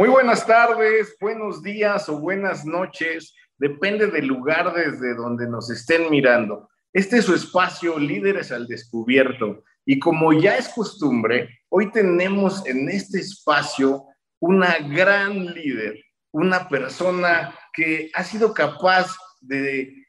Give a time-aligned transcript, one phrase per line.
[0.00, 6.08] Muy buenas tardes, buenos días o buenas noches, depende del lugar desde donde nos estén
[6.08, 6.70] mirando.
[6.90, 12.88] Este es su espacio Líderes al Descubierto y como ya es costumbre, hoy tenemos en
[12.88, 14.06] este espacio
[14.38, 20.06] una gran líder, una persona que ha sido capaz de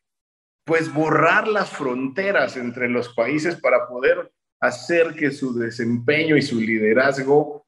[0.63, 4.31] pues borrar las fronteras entre los países para poder
[4.61, 7.65] hacer que su desempeño y su liderazgo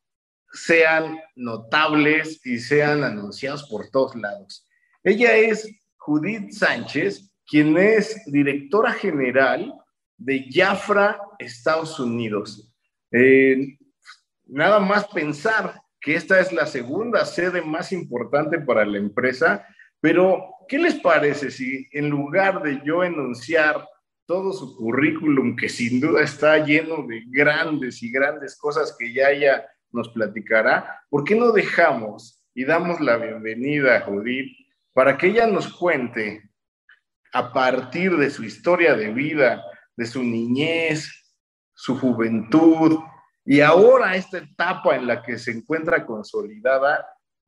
[0.53, 4.67] sean notables y sean anunciados por todos lados.
[5.03, 5.67] Ella es
[5.97, 9.73] Judith Sánchez, quien es directora general
[10.17, 12.71] de Jafra, Estados Unidos.
[13.11, 13.77] Eh,
[14.45, 19.65] nada más pensar que esta es la segunda sede más importante para la empresa,
[19.99, 23.87] pero ¿qué les parece si en lugar de yo enunciar
[24.25, 29.31] todo su currículum, que sin duda está lleno de grandes y grandes cosas que ya
[29.31, 34.51] ella nos platicará, ¿por qué no dejamos y damos la bienvenida a Judith
[34.93, 36.49] para que ella nos cuente
[37.31, 39.63] a partir de su historia de vida,
[39.95, 41.09] de su niñez,
[41.73, 42.99] su juventud
[43.45, 47.05] y ahora esta etapa en la que se encuentra consolidada,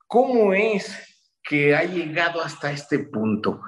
[0.08, 3.62] cómo es que ha llegado hasta este punto?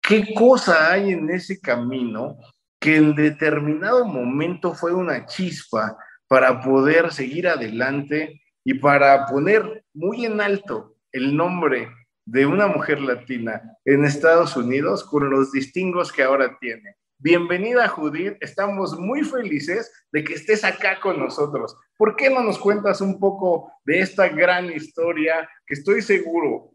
[0.00, 2.36] ¿Qué cosa hay en ese camino
[2.78, 5.96] que en determinado momento fue una chispa
[6.34, 11.88] para poder seguir adelante y para poner muy en alto el nombre
[12.26, 16.96] de una mujer latina en Estados Unidos con los distingos que ahora tiene.
[17.18, 21.76] Bienvenida Judith, estamos muy felices de que estés acá con nosotros.
[21.96, 26.72] ¿Por qué no nos cuentas un poco de esta gran historia que estoy seguro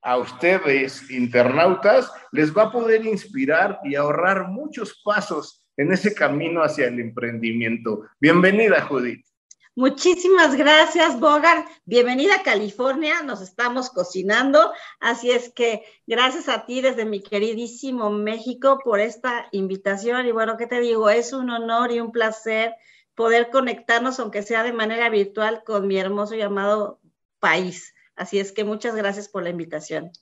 [0.00, 6.62] a ustedes, internautas, les va a poder inspirar y ahorrar muchos pasos en ese camino
[6.62, 8.02] hacia el emprendimiento.
[8.20, 9.24] Bienvenida, Judith.
[9.76, 11.64] Muchísimas gracias, Bogar.
[11.84, 14.72] Bienvenida a California, nos estamos cocinando.
[15.00, 20.26] Así es que gracias a ti desde mi queridísimo México por esta invitación.
[20.26, 21.10] Y bueno, ¿qué te digo?
[21.10, 22.76] Es un honor y un placer
[23.16, 27.00] poder conectarnos, aunque sea de manera virtual, con mi hermoso llamado
[27.40, 27.94] país.
[28.14, 30.12] Así es que muchas gracias por la invitación.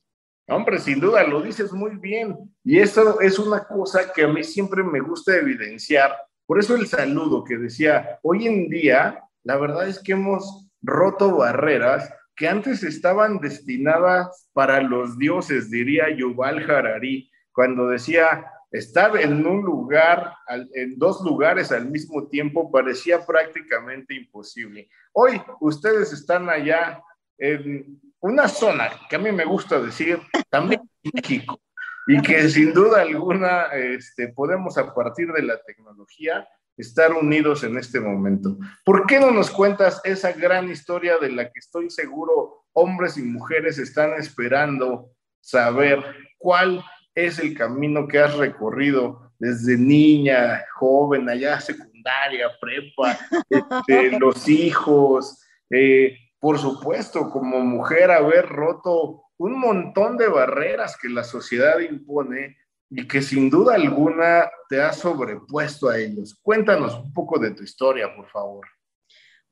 [0.49, 2.37] Hombre, sin duda, lo dices muy bien.
[2.65, 6.13] Y eso es una cosa que a mí siempre me gusta evidenciar.
[6.47, 11.37] Por eso el saludo que decía, hoy en día, la verdad es que hemos roto
[11.37, 19.47] barreras que antes estaban destinadas para los dioses, diría Yuval Harari, cuando decía, estar en
[19.47, 20.35] un lugar,
[20.75, 24.89] en dos lugares al mismo tiempo parecía prácticamente imposible.
[25.13, 27.03] Hoy ustedes están allá
[27.39, 30.81] en una zona que a mí me gusta decir, también
[31.13, 31.61] México,
[32.07, 37.77] y que sin duda alguna este, podemos a partir de la tecnología estar unidos en
[37.77, 38.57] este momento.
[38.85, 43.23] ¿Por qué no nos cuentas esa gran historia de la que estoy seguro hombres y
[43.23, 46.03] mujeres están esperando saber
[46.39, 46.83] cuál
[47.15, 53.19] es el camino que has recorrido desde niña, joven, allá secundaria, prepa,
[53.51, 61.09] este, los hijos, eh, por supuesto, como mujer, haber roto un montón de barreras que
[61.09, 62.57] la sociedad impone
[62.91, 66.37] y que sin duda alguna te ha sobrepuesto a ellos.
[66.43, 68.67] Cuéntanos un poco de tu historia, por favor.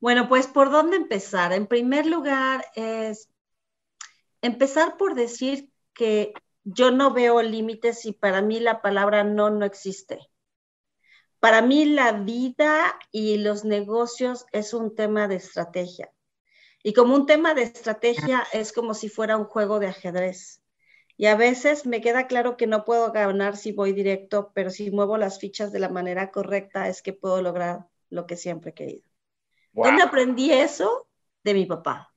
[0.01, 1.53] Bueno, pues por dónde empezar.
[1.53, 3.29] En primer lugar, es
[4.41, 6.33] empezar por decir que
[6.65, 10.19] yo no veo límites y para mí la palabra no no existe.
[11.39, 16.11] Para mí la vida y los negocios es un tema de estrategia.
[16.83, 20.61] Y como un tema de estrategia es como si fuera un juego de ajedrez.
[21.15, 24.89] Y a veces me queda claro que no puedo ganar si voy directo, pero si
[24.89, 28.73] muevo las fichas de la manera correcta es que puedo lograr lo que siempre he
[28.73, 29.03] querido.
[29.73, 31.07] ¿Dónde aprendí eso?
[31.43, 32.11] De mi papá.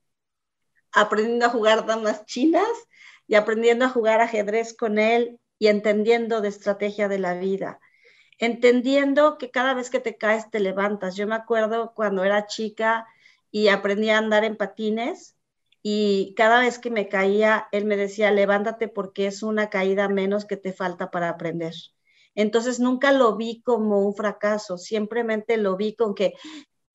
[0.91, 2.67] Aprendiendo a jugar damas chinas
[3.27, 7.79] y aprendiendo a jugar ajedrez con él y entendiendo de estrategia de la vida.
[8.39, 11.15] Entendiendo que cada vez que te caes te levantas.
[11.15, 13.07] Yo me acuerdo cuando era chica
[13.55, 15.37] y aprendí a andar en patines
[15.81, 20.43] y cada vez que me caía, él me decía, levántate porque es una caída menos
[20.43, 21.73] que te falta para aprender.
[22.33, 26.33] Entonces nunca lo vi como un fracaso, simplemente lo vi con que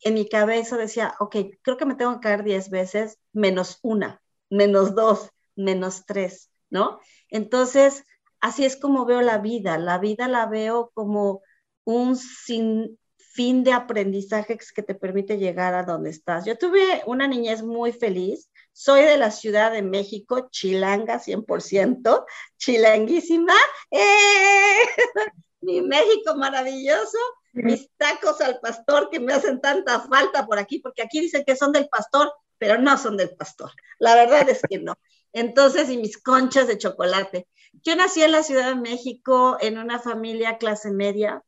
[0.02, 4.20] en mi cabeza decía, ok, creo que me tengo que caer 10 veces, menos una,
[4.50, 7.00] menos dos, menos tres, ¿no?
[7.30, 8.04] Entonces,
[8.38, 9.78] así es como veo la vida.
[9.78, 11.40] La vida la veo como
[11.84, 12.98] un sin,
[13.32, 16.44] fin de aprendizaje que te permite llegar a donde estás.
[16.44, 18.50] Yo tuve una niñez muy feliz.
[18.72, 22.24] Soy de la Ciudad de México, chilanga 100%,
[22.56, 23.54] chilanguísima.
[23.90, 24.76] ¡Eh!
[25.62, 27.18] Mi México maravilloso,
[27.52, 31.54] mis tacos al pastor que me hacen tanta falta por aquí, porque aquí dicen que
[31.54, 33.70] son del pastor, pero no son del pastor.
[33.98, 34.94] La verdad es que no.
[35.34, 37.46] Entonces, y mis conchas de chocolate.
[37.82, 41.44] Yo nací en la Ciudad de México en una familia clase media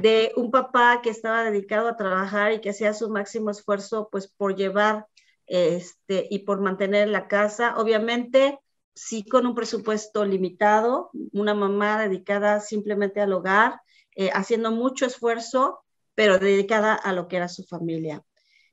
[0.00, 4.28] de un papá que estaba dedicado a trabajar y que hacía su máximo esfuerzo pues
[4.28, 5.06] por llevar
[5.46, 7.76] este y por mantener la casa.
[7.76, 8.58] Obviamente,
[8.94, 13.80] sí con un presupuesto limitado, una mamá dedicada simplemente al hogar,
[14.16, 15.84] eh, haciendo mucho esfuerzo,
[16.14, 18.22] pero dedicada a lo que era su familia.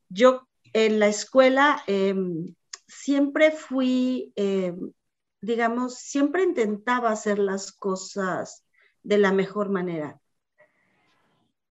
[0.09, 2.53] Yo en la escuela em,
[2.87, 4.91] siempre fui, em,
[5.41, 8.65] digamos, siempre intentaba hacer las cosas
[9.03, 10.19] de la mejor manera.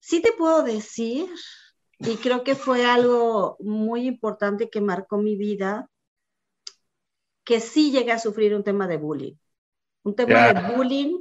[0.08, 1.28] Sí te puedo decir,
[1.98, 5.90] y creo que fue algo muy importante que marcó mi vida,
[7.44, 9.34] que sí llegué a sufrir un tema de bullying.
[10.04, 11.20] Un tema de bullying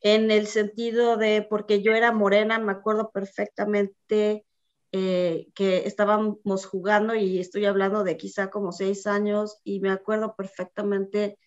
[0.00, 4.46] en el sentido de, porque yo era morena, me acuerdo perfectamente
[4.92, 10.36] eh, que estábamos jugando y estoy hablando de quizá como seis años y me acuerdo
[10.36, 11.38] perfectamente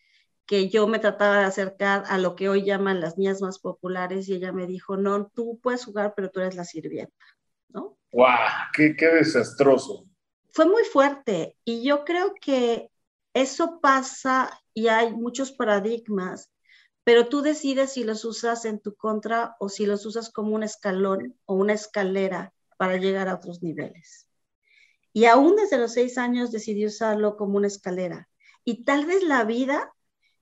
[0.45, 4.29] que yo me trataba de acercar a lo que hoy llaman las niñas más populares
[4.29, 7.25] y ella me dijo, no, tú puedes jugar, pero tú eres la sirvienta,
[7.69, 7.97] ¿no?
[8.11, 8.37] ¡Guau!
[8.73, 10.05] Qué, ¡Qué desastroso!
[10.49, 12.89] Fue muy fuerte y yo creo que
[13.33, 16.51] eso pasa y hay muchos paradigmas,
[17.03, 20.63] pero tú decides si los usas en tu contra o si los usas como un
[20.63, 24.27] escalón o una escalera para llegar a otros niveles.
[25.11, 28.27] Y aún desde los seis años decidí usarlo como una escalera.
[28.63, 29.94] Y tal vez la vida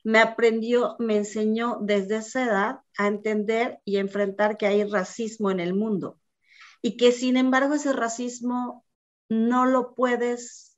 [0.04, 5.60] me aprendió, me enseñó desde esa edad a entender y enfrentar que hay racismo en
[5.60, 6.20] el mundo.
[6.82, 8.86] Y que sin embargo ese racismo
[9.30, 10.78] no lo puedes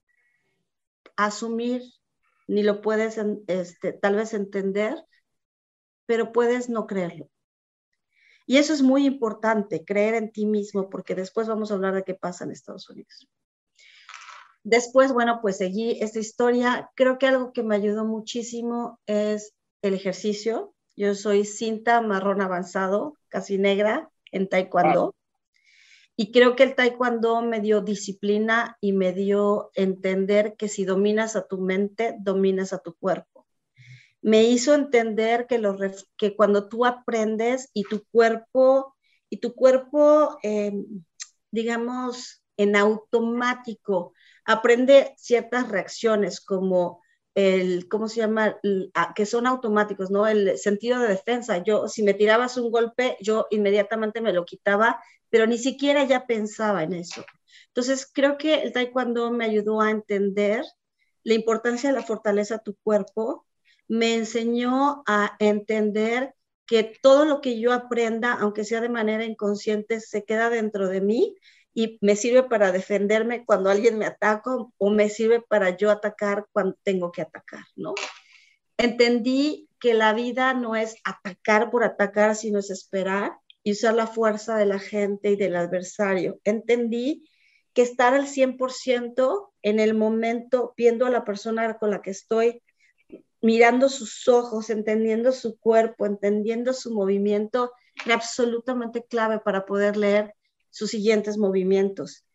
[1.15, 1.81] asumir
[2.47, 5.03] ni lo puedes este, tal vez entender,
[6.05, 7.29] pero puedes no creerlo.
[8.45, 12.03] Y eso es muy importante, creer en ti mismo, porque después vamos a hablar de
[12.03, 13.27] qué pasa en Estados Unidos.
[14.65, 16.89] Después, bueno, pues seguí esta historia.
[16.95, 20.73] Creo que algo que me ayudó muchísimo es el ejercicio.
[20.97, 25.15] Yo soy cinta marrón avanzado, casi negra, en taekwondo.
[26.17, 31.35] Y creo que el taekwondo me dio disciplina y me dio entender que si dominas
[31.35, 33.35] a tu mente, dominas a tu cuerpo
[34.25, 38.95] me hizo entender que, cuando tú aprendes y tu cuerpo,
[39.29, 40.83] y tu cuerpo, em,
[41.51, 44.13] digamos, en automático,
[44.45, 47.01] aprende ciertas reacciones como
[47.33, 48.57] el, ¿cómo se llama?
[49.15, 50.25] que son automáticos, ¿no?
[50.27, 51.57] El sentido de defensa.
[51.63, 56.25] Yo, si me tirabas un golpe, yo inmediatamente me lo quitaba, pero ni siquiera ya
[56.25, 57.25] pensaba en eso.
[57.67, 60.63] Entonces, creo que el taekwondo me ayudó a entender
[61.23, 63.45] la importancia de la fortaleza de tu cuerpo
[63.87, 69.99] me enseñó a entender que todo lo que yo aprenda, aunque sea de manera inconsciente,
[69.99, 71.35] se queda dentro de mí
[71.77, 76.47] y me sirve para defenderme cuando alguien me ataca o me sirve para yo atacar
[76.53, 77.93] cuando tengo que atacar, ¿no?
[78.77, 84.07] Entendí que la vida no es atacar por atacar, sino es esperar y usar la
[84.07, 86.39] fuerza de la gente y del adversario.
[86.45, 87.25] Entendí
[87.73, 92.63] que estar al 100% en el momento, viendo a la persona con la que estoy,
[93.41, 97.73] mirando sus ojos, entendiendo su cuerpo, entendiendo su movimiento,
[98.05, 100.33] era absolutamente clave para poder leer
[100.75, 102.25] sus siguientes movimientos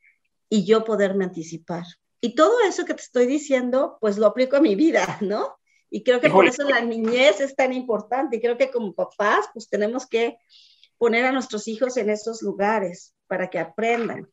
[0.49, 1.85] y yo poderme anticipar.
[2.23, 5.59] Y todo eso que te estoy diciendo, pues lo aplico a mi vida, ¿no?
[5.91, 8.37] Y creo que por eso la niñez es tan importante.
[8.37, 10.39] Y creo que como papás, pues tenemos que
[10.97, 14.27] poner a nuestros hijos en esos lugares para que aprendan.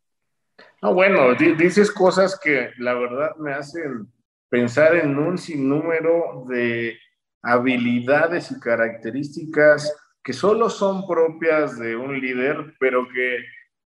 [0.81, 4.07] No, bueno, dices cosas que la verdad me hacen
[4.47, 6.97] pensar en un sinnúmero de
[7.41, 9.93] habilidades y características
[10.23, 13.39] que solo son propias de un líder, pero que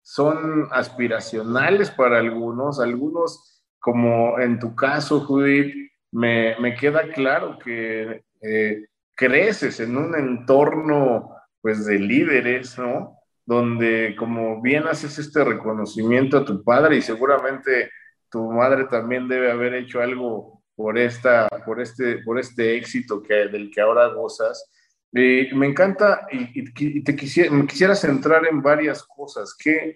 [0.07, 2.79] son aspiracionales para algunos.
[2.79, 5.73] Algunos, como en tu caso, Judith,
[6.11, 8.85] me, queda claro que eh,
[9.15, 13.17] creces en un entorno pues de líderes, ¿no?
[13.47, 17.89] Donde como bien haces este reconocimiento a tu padre y seguramente
[18.29, 23.47] tu madre también debe haber hecho algo por, esta, por, este, por este éxito que,
[23.47, 24.71] del que ahora gozas.
[25.17, 29.55] Eh, me encanta y, te quisiera, me quisiera centrar en varias cosas.
[29.57, 29.95] ¿Qué,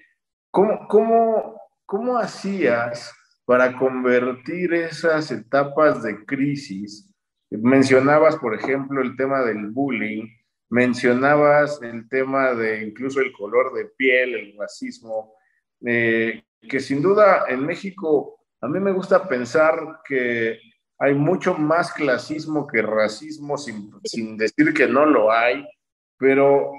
[0.49, 3.13] cómo, cómo, ¿Cómo hacías
[3.45, 7.11] para convertir esas etapas de crisis?
[7.49, 10.27] Mencionabas, por ejemplo, el tema del bullying,
[10.69, 15.33] mencionabas el tema de incluso el color de piel, el racismo,
[15.83, 20.59] eh, que sin duda en México a mí me gusta pensar que
[20.99, 25.65] hay mucho más clasismo que racismo, sin, sin, decir que no lo hay,
[26.17, 26.73] pero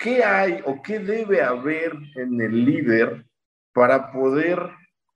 [0.00, 3.26] ¿qué hay o qué debe haber en el líder
[3.74, 4.58] para poder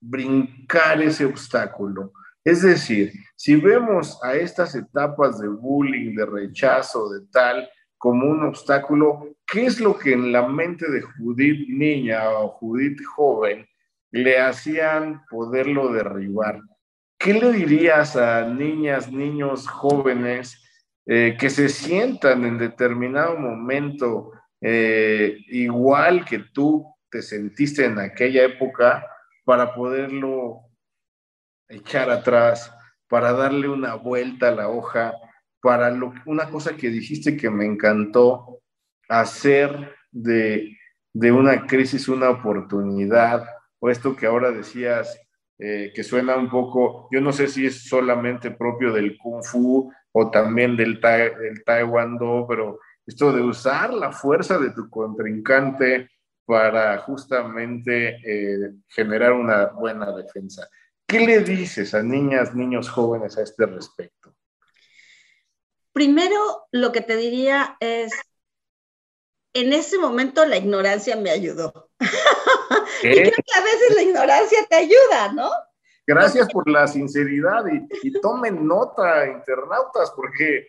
[0.00, 2.12] brincar ese obstáculo?
[2.44, 8.44] Es decir, si vemos a estas etapas de bullying, de rechazo, de tal, como un
[8.44, 13.66] obstáculo, ¿qué es lo que en la mente de Judith niña o Judith joven
[14.10, 16.60] le hacían poderlo derribar?
[17.22, 20.60] ¿Qué le dirías a niñas, niños, jóvenes
[21.06, 28.44] eh, que se sientan en determinado momento eh, igual que tú te sentiste en aquella
[28.44, 29.06] época
[29.44, 30.62] para poderlo
[31.68, 32.74] echar atrás,
[33.08, 35.14] para darle una vuelta a la hoja,
[35.60, 38.60] para lo, una cosa que dijiste que me encantó,
[39.08, 40.76] hacer de,
[41.14, 43.46] una crisis una oportunidad,
[43.78, 45.21] o esto que ahora decías,
[45.64, 49.92] eh, que suena un poco, yo no sé si es solamente propio del kung fu
[50.10, 56.10] o también del, del taekwondo, pero esto de usar la fuerza de tu contrincante
[56.44, 60.68] para justamente eh, generar una buena defensa.
[61.06, 64.34] ¿Qué le dices a niñas, niños jóvenes a este respecto?
[65.92, 68.12] Primero, lo que te diría es,
[69.54, 71.91] en ese momento la ignorancia me ayudó.
[73.02, 75.50] y creo que a veces la ignorancia te ayuda, ¿no?
[76.06, 77.64] Gracias por la sinceridad
[78.02, 80.66] y, tomen nota, internautas, porque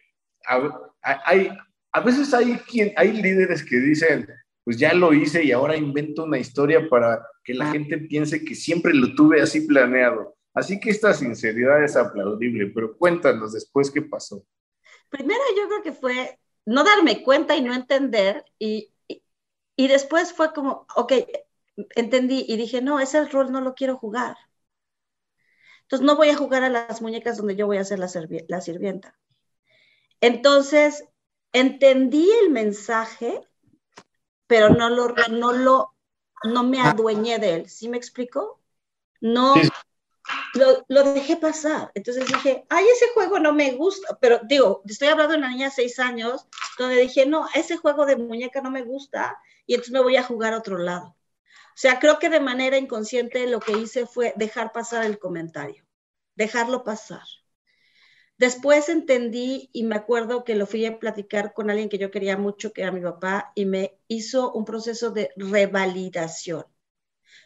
[1.01, 1.49] hay,
[1.91, 4.27] a veces hay, quien, hay líderes que dicen,
[4.63, 8.55] pues ya lo hice y ahora invento una historia para que la gente piense que
[8.55, 10.35] siempre lo tuve así planeado.
[10.53, 14.45] Así que esta sinceridad es aplaudible, pero cuéntanos después qué pasó.
[15.09, 18.92] Primero yo creo que fue no darme cuenta y no entender y,
[19.75, 21.13] y, después fue como, ok,
[21.95, 24.37] entendí y dije, no, ese rol no lo quiero jugar.
[25.83, 28.09] Entonces no voy a jugar a las muñecas donde yo voy a ser la,
[28.47, 29.17] la sirvienta.
[30.21, 31.05] Entonces
[31.51, 33.41] entendí el mensaje
[34.53, 35.95] pero no lo, no lo,
[36.43, 37.69] no me adueñé de él.
[37.69, 38.61] ¿Sí me explico?
[39.19, 39.55] No,
[40.53, 41.91] lo, dejé pasar.
[41.95, 45.65] Entonces dije, ay, ese juego no me gusta, pero digo, estoy hablando de una niña
[45.65, 49.93] de seis años, donde dije, no, ese juego de muñeca no me gusta y entonces
[49.93, 51.07] me voy a jugar a otro lado.
[51.07, 55.83] O sea, creo que de manera inconsciente lo que hice fue dejar pasar el comentario,
[56.35, 57.23] dejarlo pasar.
[58.37, 62.37] Después entendí y me acuerdo que lo fui a platicar con alguien que yo quería
[62.37, 66.65] mucho, que era mi papá, y me hizo un proceso de revalidación.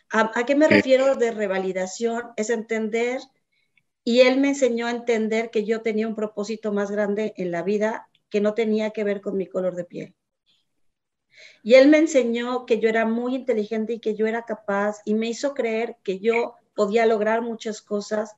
[0.09, 2.31] ¿A, qué me refiero de revalidación?
[2.37, 3.21] Es entender,
[4.03, 7.61] y él me enseñó a entender que yo tenía un propósito más grande en la
[7.61, 10.15] vida que no tenía que ver con mi color de piel.
[11.61, 15.13] Y él me enseñó que yo era muy inteligente y que yo era capaz, y
[15.13, 18.35] me hizo creer que yo podía lograr muchas cosas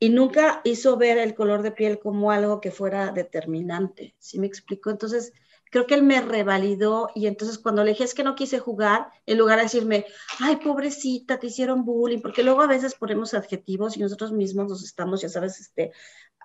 [0.00, 4.46] y nunca hizo ver el color de piel como algo que fuera determinante, ¿sí me
[4.46, 4.90] explico?
[4.90, 5.32] Entonces,
[5.70, 9.08] creo que él me revalidó y entonces cuando le dije es que no quise jugar,
[9.26, 10.04] en lugar de decirme,
[10.40, 14.84] ay, pobrecita, te hicieron bullying, porque luego a veces ponemos adjetivos y nosotros mismos nos
[14.84, 15.92] estamos, ya sabes, este,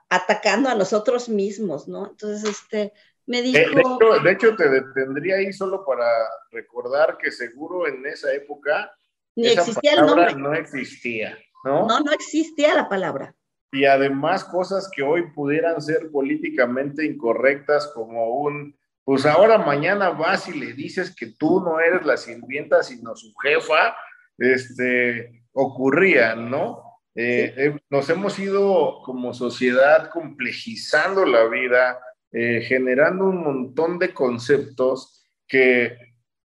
[0.09, 2.07] atacando a nosotros mismos, ¿no?
[2.11, 2.93] Entonces, este,
[3.25, 3.57] me dijo...
[3.57, 6.07] De, hecho, de hecho, te detendría ahí solo para
[6.51, 8.95] recordar que seguro en esa época...
[9.35, 10.35] Ni existía el nombre.
[10.35, 11.87] No existía, ¿no?
[11.87, 13.35] No, no existía la palabra
[13.75, 18.75] y además cosas que hoy pudieran ser políticamente incorrectas como un,
[19.05, 23.33] pues ahora mañana vas y le dices que tú no eres la sirvienta sino su
[23.35, 23.95] jefa,
[24.37, 26.83] este, ocurrían, ¿no?
[27.15, 31.97] Eh, eh, nos hemos ido como sociedad complejizando la vida,
[32.33, 35.97] eh, generando un montón de conceptos que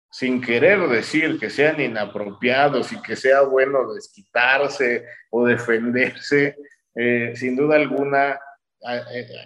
[0.09, 6.55] sin querer decir que sean inapropiados y que sea bueno desquitarse o defenderse,
[7.33, 8.39] sin duda alguna,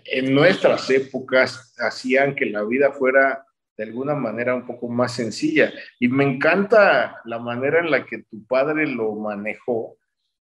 [0.06, 3.46] en nuestras épocas hacían que la vida fuera
[3.77, 5.72] de alguna manera un poco más sencilla.
[6.00, 9.98] Y me encanta la manera en la que tu padre lo manejó,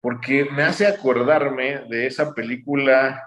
[0.01, 3.23] porque me hace acordarme de esa película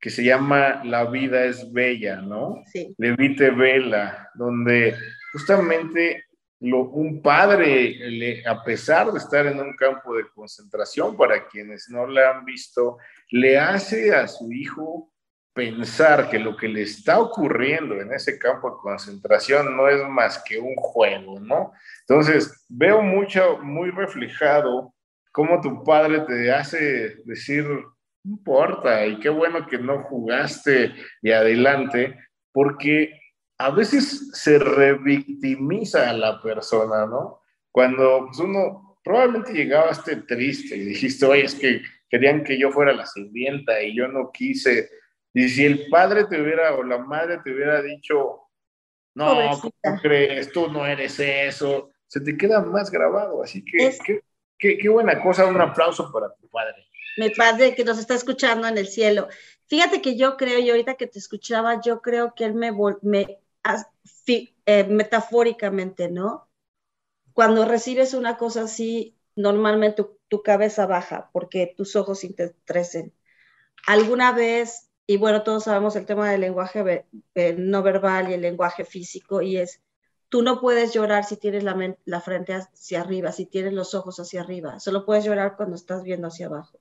[0.00, 2.62] que se llama La vida es bella, ¿no?
[2.66, 2.94] Sí.
[2.96, 4.94] De Vite Vela, donde
[5.32, 6.24] justamente
[6.60, 12.24] un padre, a pesar de estar en un campo de concentración, para quienes no le
[12.24, 12.98] han visto,
[13.30, 15.10] le hace a su hijo
[15.52, 20.42] pensar que lo que le está ocurriendo en ese campo de concentración no es más
[20.44, 21.72] que un juego, ¿no?
[22.06, 24.94] Entonces, veo mucho, muy reflejado
[25.32, 31.32] cómo tu padre te hace decir, no importa, y qué bueno que no jugaste y
[31.32, 32.16] adelante,
[32.52, 33.19] porque
[33.60, 37.42] a veces se revictimiza a la persona, ¿no?
[37.70, 42.72] Cuando pues, uno probablemente llegaba este triste y dijiste, oye, es que querían que yo
[42.72, 44.88] fuera la sirvienta y yo no quise.
[45.34, 48.48] Y si el padre te hubiera o la madre te hubiera dicho,
[49.14, 50.50] no, ¿cómo crees?
[50.52, 53.42] Tú no eres eso, se te queda más grabado.
[53.42, 54.22] Así que qué,
[54.58, 56.86] qué, qué buena cosa, un aplauso para tu padre.
[57.18, 59.28] mi padre que nos está escuchando en el cielo.
[59.66, 63.38] Fíjate que yo creo, y ahorita que te escuchaba, yo creo que él me, me
[64.66, 66.48] eh, metafóricamente, ¿no?
[67.32, 73.12] Cuando recibes una cosa así, normalmente tu, cabeza baja porque tus ojos se.
[73.86, 77.06] Alguna vez, y bueno, todos sabemos el tema del lenguaje
[77.56, 79.82] no verbal y el lenguaje físico, y es,
[80.28, 84.20] tú no puedes llorar si tienes la, la frente hacia arriba, si tienes los ojos
[84.20, 86.80] hacia arriba, solo puedes llorar cuando estás viendo hacia abajo.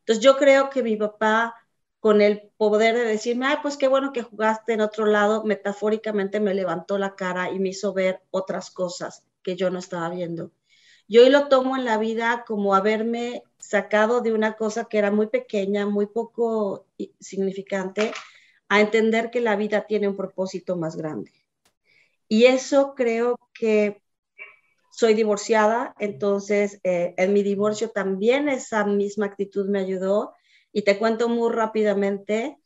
[0.00, 1.54] Entonces yo creo que mi papá
[2.02, 6.40] con el poder de decirme, ay, pues qué bueno que jugaste en otro lado, metafóricamente
[6.40, 10.50] me levantó la cara y me hizo ver otras cosas que yo no estaba viendo.
[11.06, 15.12] Yo hoy lo tomo en la vida como haberme sacado de una cosa que era
[15.12, 16.88] muy pequeña, muy poco
[17.20, 18.12] significante,
[18.68, 21.30] a entender que la vida tiene un propósito más grande.
[22.26, 24.02] Y eso creo que
[24.90, 30.34] soy divorciada, entonces eh, en mi divorcio también esa misma actitud me ayudó
[30.72, 32.58] y te cuento muy rápidamente,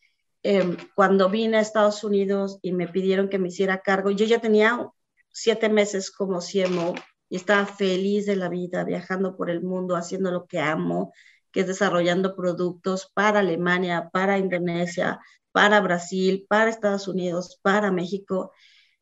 [0.43, 4.41] em, cuando vine a Estados Unidos y me pidieron que me hiciera cargo, yo ya
[4.41, 4.89] tenía
[5.31, 6.95] siete meses como CMO
[7.29, 11.13] y estaba feliz de la vida, viajando por el mundo, haciendo lo que amo,
[11.51, 15.21] que es desarrollando productos para Alemania, para Indonesia,
[15.53, 18.53] para Brasil, para Estados Unidos, para México.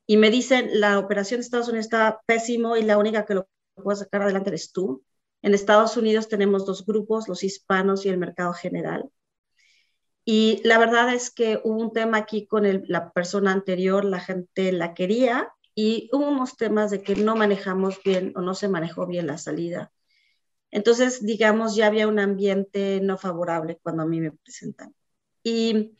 [0.07, 3.49] Y me dicen, la operación de Estados Unidos está pésimo y la única que lo
[3.75, 5.03] puede sacar adelante eres tú.
[5.45, 9.11] En Estados Unidos tenemos dos grupos, los hispanos y el mercado general.
[10.25, 14.73] Y la verdad es que hubo un tema aquí con la persona anterior, la gente
[14.73, 19.07] la quería y hubo unos temas de que no manejamos bien o no se manejó
[19.07, 19.93] bien la salida.
[20.71, 24.95] Entonces, digamos, ya había un ambiente no favorable cuando a mí me presentan.
[25.43, 25.99] Y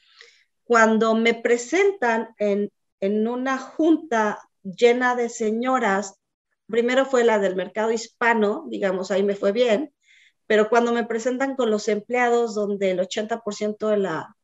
[0.65, 6.19] cuando me presentan en, en una junta llena de señoras
[6.69, 9.93] primero fue la del mercado hispano, digamos, ahí me fue bien,
[10.47, 14.37] pero cuando me presentan con los empleados, donde el 80% de la,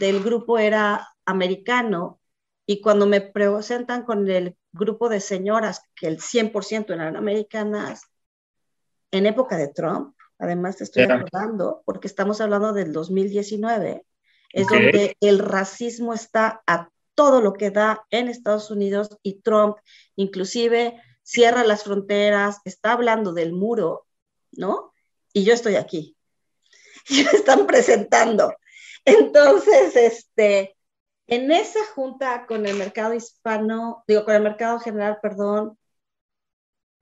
[0.00, 2.20] del grupo era americano,
[2.66, 8.02] y cuando me presentan con el grupo de señoras, que el 100% eran americanas,
[9.12, 14.04] en época de Trump, además te estoy acordando, porque estamos hablando del 2019,
[14.52, 19.76] es donde el racismo está a todo lo que da en Estados Unidos y Trump,
[20.16, 24.06] inclusive cierra las fronteras, está hablando del muro,
[24.52, 24.92] ¿no?
[25.32, 26.16] Y yo estoy aquí.
[27.10, 28.54] Me están presentando.
[29.04, 30.76] Entonces, este,
[31.26, 35.76] en esa junta con el mercado hispano, digo, con el mercado general, perdón,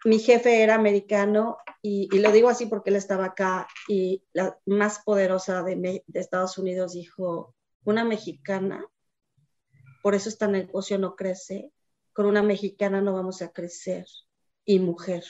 [0.07, 5.01] mi jefe era americano y, lo digo así porque él estaba acá y la más
[5.05, 8.87] poderosa de, de Estados Unidos dijo, una mexicana,
[10.03, 11.74] por eso esta negocio no crece,
[12.15, 14.07] con una mexicana no vamos a crecer
[14.65, 15.25] y mujer.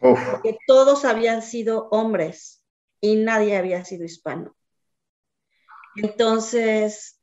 [0.00, 2.64] Porque todos habían sido hombres
[3.00, 4.56] y nadie había sido hispano.
[5.94, 7.20] Entonces,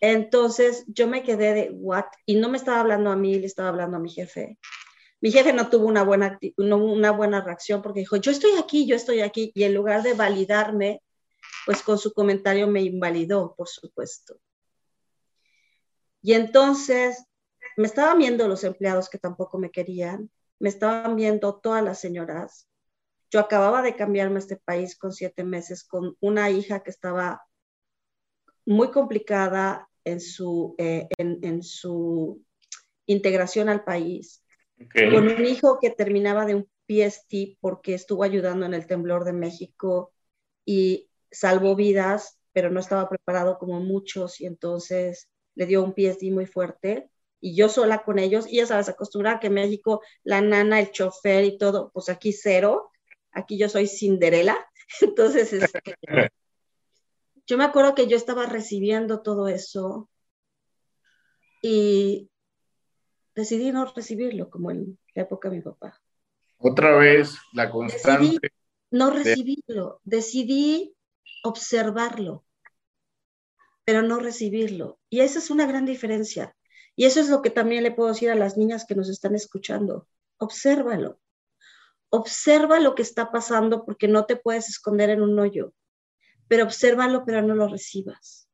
[0.00, 3.70] entonces yo me quedé de what y no me estaba hablando a mí, le estaba
[3.70, 4.58] hablando a mi jefe.
[5.20, 8.94] Mi jefe no tuvo una buena, una buena reacción porque dijo, yo estoy aquí, yo
[8.94, 9.50] estoy aquí.
[9.54, 11.02] Y en lugar de validarme,
[11.66, 14.38] pues con su comentario me invalidó, por supuesto.
[16.22, 17.24] Y entonces
[17.76, 22.68] me estaban viendo los empleados que tampoco me querían, me estaban viendo todas las señoras.
[23.30, 27.42] Yo acababa de cambiarme a este país con siete meses, con una hija que estaba
[28.64, 32.42] muy complicada en su, eh, en, su
[33.06, 34.44] integración al país,
[34.92, 39.32] con un hijo que terminaba de un PST porque estuvo ayudando en el temblor de
[39.32, 40.12] México
[40.64, 45.28] y salvó vidas, pero no estaba preparado como muchos y entonces
[45.58, 49.40] le dio un PSD muy fuerte y yo sola con ellos, y ya sabes, acostumbrada
[49.40, 52.92] que en México la nana, el chofer y todo, pues aquí cero,
[53.32, 54.56] aquí yo soy Cinderela,
[55.00, 55.96] entonces este,
[57.44, 60.08] yo me acuerdo que yo estaba recibiendo todo eso
[61.60, 62.30] y
[63.34, 66.00] decidí no recibirlo como en la época de mi papá.
[66.58, 68.52] Otra vez, la constante.
[68.92, 70.94] no recibirlo, decidí
[71.42, 72.44] observarlo
[73.88, 75.00] pero no recibirlo.
[75.08, 76.54] Y esa es una gran diferencia.
[76.94, 79.34] Y eso es lo que también le puedo decir a las niñas que nos están
[79.34, 80.06] escuchando.
[80.36, 81.18] Obsérvalo.
[82.10, 85.72] Observa lo que está pasando porque no te puedes esconder en un hoyo.
[86.48, 88.50] Pero obsérvalo, pero no lo recibas.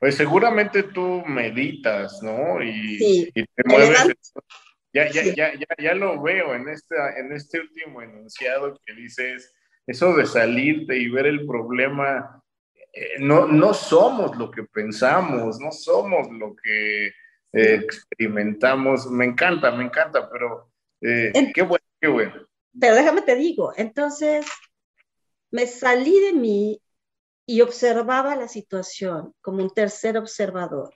[0.00, 2.60] Pues seguramente tú meditas, ¿no?
[2.60, 4.16] Y, te mueves.
[4.92, 9.54] Ya, ya, ya, ya, ya lo veo en, esta, en este último enunciado que dices,
[9.86, 12.42] eso de salirte y ver el problema
[12.96, 17.12] eh, no, no somos lo que pensamos, no somos lo que eh,
[17.52, 19.10] experimentamos.
[19.10, 20.70] Me encanta, me encanta, pero
[21.02, 22.32] eh, qué bueno, qué bueno.
[22.80, 24.46] Pero déjame te digo, entonces,
[25.50, 26.80] me salí de mí
[27.44, 30.94] y observaba la situación como un tercer observador.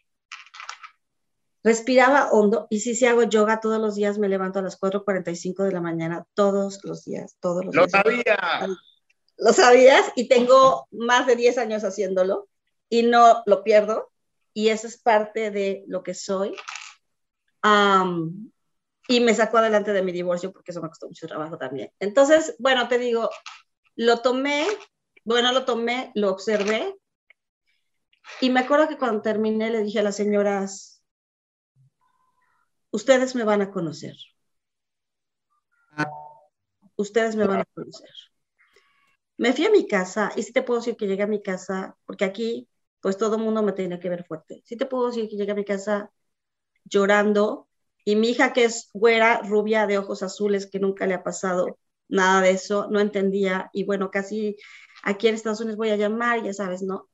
[1.62, 5.64] Respiraba hondo y si sí, hago yoga todos los días, me levanto a las 4.45
[5.64, 7.90] de la mañana, todos los días, todos los ¡Lo días.
[7.90, 8.68] sabía!
[9.40, 12.48] Lo sabías y tengo más de 10 años haciéndolo
[12.90, 14.12] y no lo pierdo
[14.52, 16.54] y eso es parte de lo que soy.
[17.64, 18.50] Um,
[19.08, 21.90] y me sacó adelante de mi divorcio porque eso me costó mucho trabajo también.
[22.00, 23.30] Entonces, bueno, te digo,
[23.96, 24.66] lo tomé,
[25.24, 26.96] bueno, lo tomé, lo observé
[28.42, 31.02] y me acuerdo que cuando terminé le dije a las señoras,
[32.90, 34.16] ustedes me van a conocer.
[36.96, 38.10] Ustedes me van a conocer.
[39.40, 41.96] Me fui a mi casa y sí te puedo decir que llegué a mi casa,
[42.04, 42.68] porque aquí
[43.00, 44.62] pues todo mundo me tiene que ver fuerte.
[44.66, 46.10] Sí te puedo decir que llegué a mi casa
[46.84, 47.68] llorando
[48.04, 51.78] y mi hija que es güera, rubia, de ojos azules, que nunca le ha pasado
[52.08, 54.56] nada de eso, no entendía y bueno, casi
[55.02, 57.08] aquí en Estados Unidos voy a llamar, ya sabes, ¿no?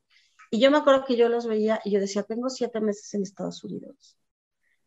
[0.51, 3.23] Y yo me acuerdo que yo los veía y yo decía, tengo siete meses en
[3.23, 4.19] Estados Unidos.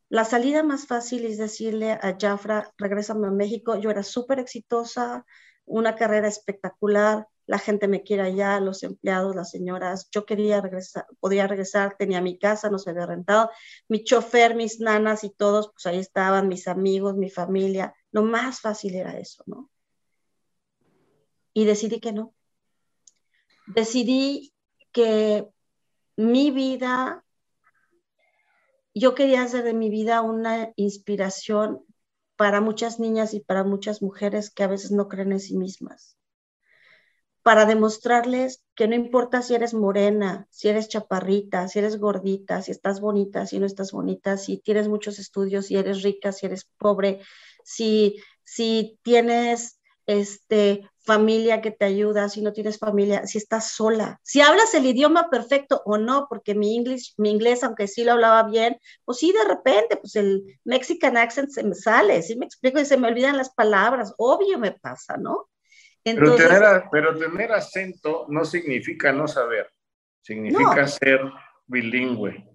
[0.10, 3.78] La salida más fácil es decirle a Jafra, regrésame a México.
[3.80, 5.26] Yo era súper exitosa,
[5.70, 10.08] una carrera espectacular, la gente me quiere allá, los empleados, las señoras.
[10.12, 13.50] Yo quería regresar, podía regresar, tenía mi casa, no se había rentado.
[13.88, 17.96] Mi chofer, mis nanas y todos, pues ahí estaban, mis amigos, mi familia.
[18.12, 19.72] Lo más fácil era eso, ¿no?
[21.54, 22.36] Y decidí que no.
[23.66, 24.54] Decidí
[24.92, 25.48] que
[26.18, 27.26] mi vida,
[28.94, 31.84] yo quería hacer de mi vida una inspiración
[32.40, 36.16] para muchas niñas y para muchas mujeres que a veces no creen en sí mismas.
[37.44, 42.72] Para demostrarles que no importa si eres morena, si eres chaparrita, si eres gordita, si
[42.72, 46.64] estás bonita, si no estás bonita, si tienes muchos estudios, si eres rica, si eres
[46.78, 47.20] pobre,
[47.66, 54.20] si, si tienes este, familia que te ayuda, si no tienes familia, si estás sola,
[54.22, 58.12] si hablas el idioma perfecto o no, porque mi, inglés, mi inglés, aunque sí lo
[58.12, 62.46] hablaba bien, pues sí, de repente, pues el Mexican accent se me sale, sí me
[62.46, 65.50] explico y se me olvidan las palabras, obvio me pasa, ¿no?
[66.04, 69.68] Entonces, pero, tener, pero tener acento no significa no saber,
[70.22, 70.88] significa no.
[70.88, 71.22] ser
[71.66, 72.46] bilingüe.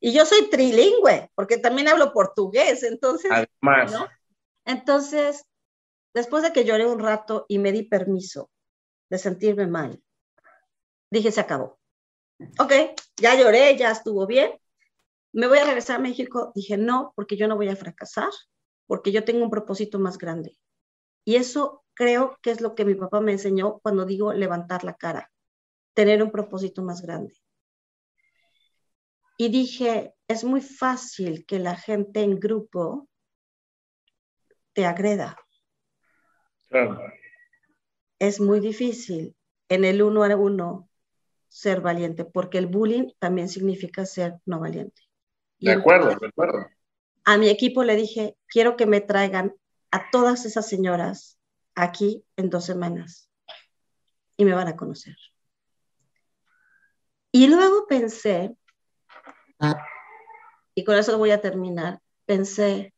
[0.00, 3.30] Y yo soy trilingüe, porque también hablo portugués, entonces.
[3.30, 3.92] Además.
[3.92, 4.08] ¿no?
[4.64, 5.44] Entonces,
[6.16, 8.50] Después de que lloré un rato y me di permiso
[9.10, 10.02] de sentirme mal,
[11.10, 11.78] dije, se acabó.
[12.58, 12.72] Ok,
[13.18, 14.58] ya lloré, ya estuvo bien.
[15.34, 16.52] Me voy a regresar a México.
[16.54, 18.30] Dije, no, porque yo no voy a fracasar,
[18.86, 20.56] porque yo tengo un propósito más grande.
[21.26, 24.94] Y eso creo que es lo que mi papá me enseñó cuando digo levantar la
[24.94, 25.30] cara,
[25.92, 27.34] tener un propósito más grande.
[29.36, 33.06] Y dije, es muy fácil que la gente en grupo
[34.72, 35.36] te agreda.
[36.68, 37.00] Claro.
[38.18, 39.34] Es muy difícil
[39.68, 40.88] en el uno a uno
[41.48, 45.02] ser valiente, porque el bullying también significa ser no valiente.
[45.58, 46.68] Y de acuerdo, entonces, de acuerdo.
[47.24, 49.54] A mi equipo le dije, quiero que me traigan
[49.90, 51.38] a todas esas señoras
[51.74, 53.30] aquí en dos semanas
[54.36, 55.16] y me van a conocer.
[57.32, 58.56] Y luego pensé,
[60.74, 62.94] y con eso voy a terminar, pensé,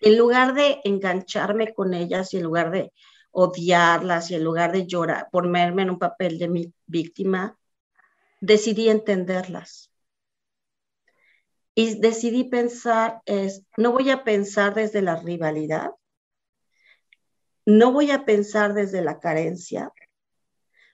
[0.00, 2.92] en lugar de engancharme con ellas y en lugar de
[3.30, 7.58] odiarlas y en lugar de llorar, ponerme en un papel de mi víctima,
[8.40, 9.90] decidí entenderlas.
[11.74, 15.90] Y decidí pensar, es, no voy a pensar desde la rivalidad,
[17.66, 19.90] no voy a pensar desde la carencia,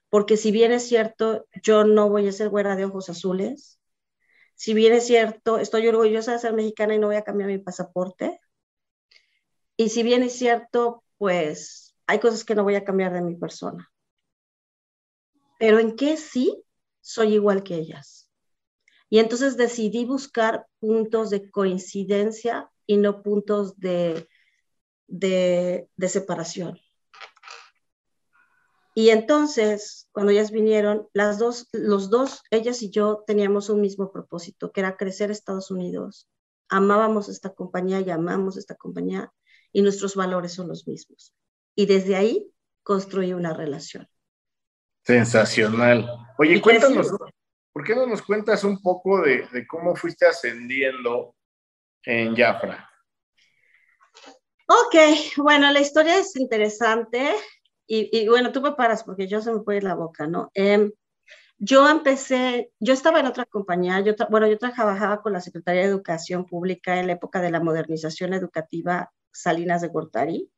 [0.09, 3.79] porque si bien es cierto, yo no voy a ser güera de ojos azules,
[4.55, 7.59] si bien es cierto, estoy orgullosa de ser mexicana y no voy a cambiar mi
[7.59, 8.41] pasaporte,
[9.81, 13.35] y si bien es cierto, pues hay cosas que no voy a cambiar de mi
[13.35, 13.91] persona.
[15.59, 16.63] Pero en qué sí
[17.01, 18.31] soy igual que ellas.
[19.09, 24.29] Y entonces decidí buscar puntos de coincidencia y no puntos de,
[25.07, 26.79] de, separación.
[28.95, 34.13] Y entonces, cuando ellas vinieron, las dos, los dos, ellas y yo, teníamos un mismo
[34.13, 36.29] propósito, que era crecer Estados Unidos.
[36.69, 39.33] Amábamos esta compañía y amamos esta compañía
[39.73, 41.35] y nuestros valores son los mismos.
[41.75, 42.51] Y desde ahí
[42.83, 44.09] construí una relación.
[45.03, 46.09] Sensacional.
[46.39, 47.11] Oye, cuéntanos,
[47.73, 51.35] ¿por qué no nos cuentas un poco de, de cómo fuiste ascendiendo
[52.05, 52.91] en Jafra?
[54.67, 54.95] Ok,
[55.39, 57.35] bueno, la historia es interesante
[57.87, 60.51] y, y, bueno, tú me paras porque yo se me puede ir la boca, ¿no?
[60.55, 60.93] Eh,
[61.59, 65.89] yo empecé, yo estaba en otra compañía, yo bueno, yo trabajaba con la Secretaría de
[65.89, 70.51] Educación Pública en la época de la modernización educativa Salinas de Gortari.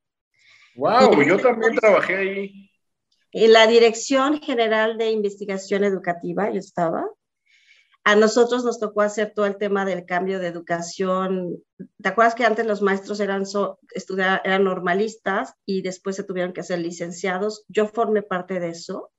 [0.76, 2.70] Wow, yo también trabajé ahí.
[3.32, 7.04] En la Dirección General de Investigación Educativa, yo estaba.
[8.04, 11.62] A nosotros nos tocó hacer todo el tema del cambio de educación.
[12.02, 13.44] ¿Te acuerdas que antes los maestros eran,
[14.44, 17.64] eran normalistas y después se tuvieron que hacer licenciados?
[17.68, 19.12] Yo formé parte de eso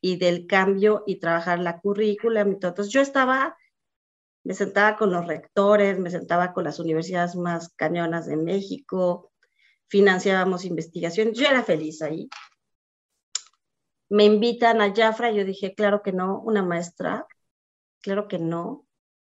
[0.00, 2.42] y del cambio y trabajar la currícula.
[2.42, 3.56] Entonces yo estaba,
[4.44, 9.32] me sentaba con los rectores, me sentaba con las universidades más cañonas de México,
[9.88, 11.32] financiábamos investigación.
[11.32, 12.28] Yo era feliz ahí.
[14.08, 17.26] Me invitan a Jafra, yo dije, claro que no, una maestra,
[18.00, 18.86] Claro que no.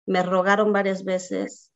[0.07, 1.73] Me rogaron varias veces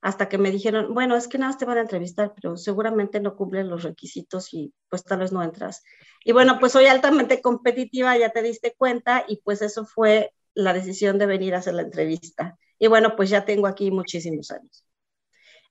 [0.00, 3.36] hasta que me dijeron, bueno, es que nada te van a entrevistar, pero seguramente no
[3.36, 5.82] cumplen los requisitos y pues tal vez no entras.
[6.24, 10.72] Y bueno, pues soy altamente competitiva, ya te diste cuenta, y pues eso fue la
[10.72, 12.58] decisión de venir a hacer la entrevista.
[12.78, 14.84] Y bueno, pues ya tengo aquí muchísimos años.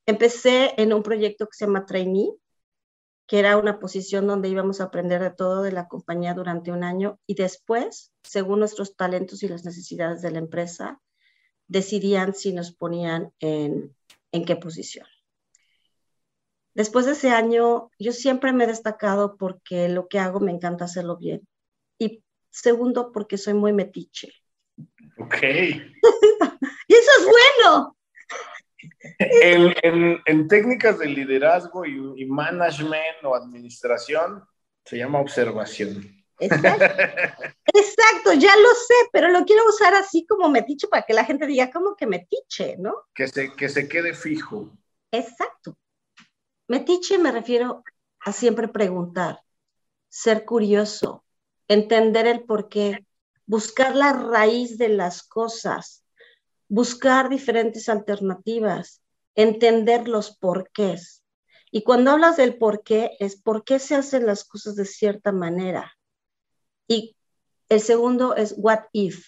[0.06, 2.34] Empecé en un proyecto que se llama Trainee,
[3.26, 6.84] que era una posición donde íbamos a aprender de todo de la compañía durante un
[6.84, 11.02] año y después, según nuestros talentos y las necesidades de la empresa,
[11.68, 13.96] decidían si nos ponían en,
[14.32, 15.08] en qué posición.
[16.74, 20.86] Después de ese año, yo siempre me he destacado porque lo que hago me encanta
[20.86, 21.48] hacerlo bien.
[22.00, 24.34] Y segundo, porque soy muy metiche.
[25.24, 25.42] Ok.
[26.88, 27.98] y eso es bueno.
[30.26, 34.44] En, técnicas de liderazgo y, management o administración
[34.86, 36.24] se llama observación.
[36.40, 36.86] Exacto.
[37.74, 41.48] Exacto, ya lo sé, pero lo quiero usar así como metiche para que la gente
[41.48, 42.94] diga, como que metiche, ¿no?
[43.14, 44.70] Que se, que se quede fijo.
[45.12, 45.78] Exacto.
[46.68, 47.84] Metiche me refiero
[48.20, 49.42] a siempre preguntar,
[50.10, 51.24] ser curioso,
[51.68, 53.06] entender el porqué,
[53.46, 56.06] buscar la raíz de las cosas,
[56.68, 59.02] buscar diferentes alternativas,
[59.36, 61.24] entender los porqués.
[61.72, 65.94] Y cuando hablas del porqué, es por qué se hacen las cosas de cierta manera.
[66.88, 67.18] Y
[67.70, 69.26] el segundo es what if.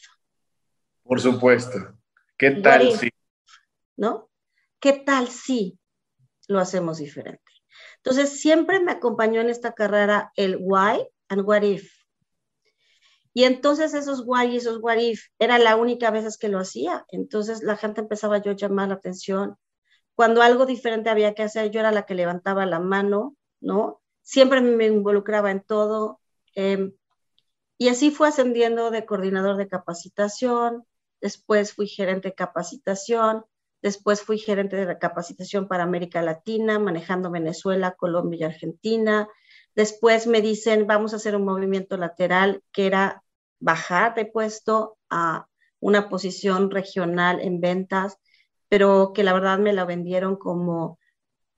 [1.03, 1.97] Por supuesto.
[2.37, 3.09] ¿Qué tal si?
[3.97, 4.29] ¿No?
[4.79, 5.79] ¿Qué tal si
[6.47, 7.41] lo hacemos diferente?
[7.97, 11.94] Entonces, siempre me acompañó en esta carrera el why and what if.
[13.35, 17.05] Y entonces esos why y esos what if era la única vez que lo hacía.
[17.09, 19.57] Entonces la gente empezaba yo a llamar la atención.
[20.15, 24.01] Cuando algo diferente había que hacer, yo era la que levantaba la mano, ¿no?
[24.21, 26.21] Siempre me involucraba en todo.
[26.55, 26.93] Em,
[27.77, 30.85] y así fue ascendiendo de coordinador de capacitación,
[31.19, 33.43] después fui gerente de capacitación,
[33.81, 39.27] después fui gerente de capacitación para América Latina, manejando Venezuela, Colombia y Argentina.
[39.75, 43.24] Después me dicen, vamos a hacer un movimiento lateral que era
[43.65, 45.47] bajar de puesto a
[45.79, 48.19] una posición regional en ventas,
[48.69, 50.99] pero que la verdad me la vendieron como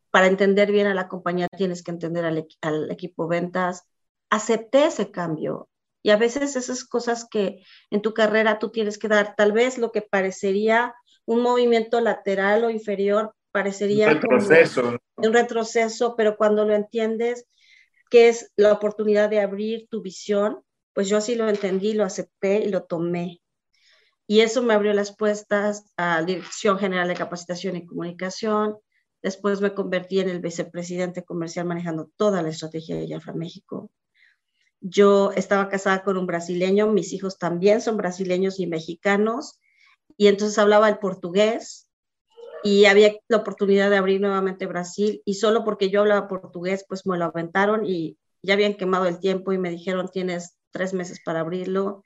[0.10, 3.84] para entender bien a la compañía tienes que entender al, al equipo ventas.
[4.30, 5.70] Acepté ese cambio
[6.02, 9.78] y a veces esas cosas que en tu carrera tú tienes que dar, tal vez
[9.78, 14.98] lo que parecería un movimiento lateral o inferior parecería un retroceso.
[15.18, 17.46] un retroceso, pero cuando lo entiendes,
[18.10, 20.64] que es la oportunidad de abrir tu visión,
[20.98, 23.40] pues yo así lo entendí, lo acepté y lo tomé.
[24.26, 28.78] Y eso me abrió las puertas a Dirección General de Capacitación y Comunicación.
[29.22, 33.92] Después me convertí en el vicepresidente comercial manejando toda la estrategia de Jafra México.
[34.82, 39.60] Yo estaba casada con un brasileño, mis hijos también son brasileños y mexicanos,
[40.18, 41.92] y entonces hablaba el portugués
[42.64, 47.06] y había la oportunidad de abrir nuevamente Brasil y solo porque yo hablaba portugués, pues
[47.06, 51.22] me lo aventaron y ya habían quemado el tiempo y me dijeron, tienes tres meses
[51.24, 52.04] para abrirlo.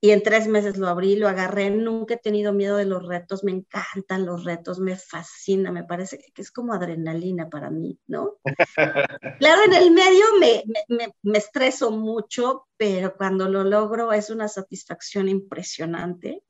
[0.00, 1.70] Y en tres meses lo abrí, lo agarré.
[1.70, 3.42] Nunca he tenido miedo de los retos.
[3.44, 5.72] Me encantan los retos, me fascina.
[5.72, 8.38] Me parece que es como adrenalina para mí, ¿no?
[9.40, 14.48] claro, en el medio me, me, me estreso mucho, pero cuando lo logro es una
[14.48, 16.42] satisfacción impresionante.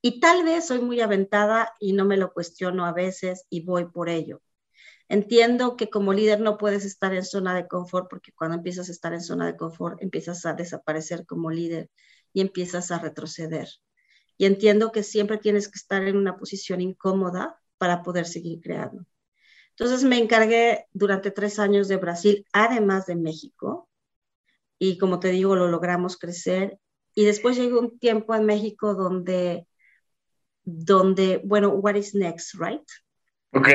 [0.00, 3.84] Y tal vez soy muy aventada y no me lo cuestiono a veces y voy
[3.84, 4.40] por ello.
[5.12, 8.92] Entiendo que como líder no puedes estar en zona de confort porque cuando empiezas a
[8.92, 11.90] estar en zona de confort empiezas a desaparecer como líder
[12.32, 13.68] y empiezas a retroceder.
[14.38, 19.04] Y entiendo que siempre tienes que estar en una posición incómoda para poder seguir creando.
[19.76, 23.90] Entonces me encargué durante tres años de Brasil, además de México,
[24.78, 26.78] y como te digo, lo logramos crecer.
[27.14, 29.66] Y después llegó un tiempo en México donde,
[30.62, 32.88] donde, bueno, what is next, right?
[33.54, 33.68] Ok,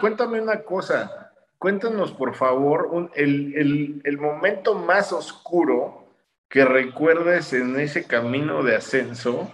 [0.00, 1.32] cuéntame una cosa.
[1.58, 6.06] Cuéntanos, por favor, el, el, momento más oscuro
[6.50, 9.50] que recuerdes en ese camino de ascenso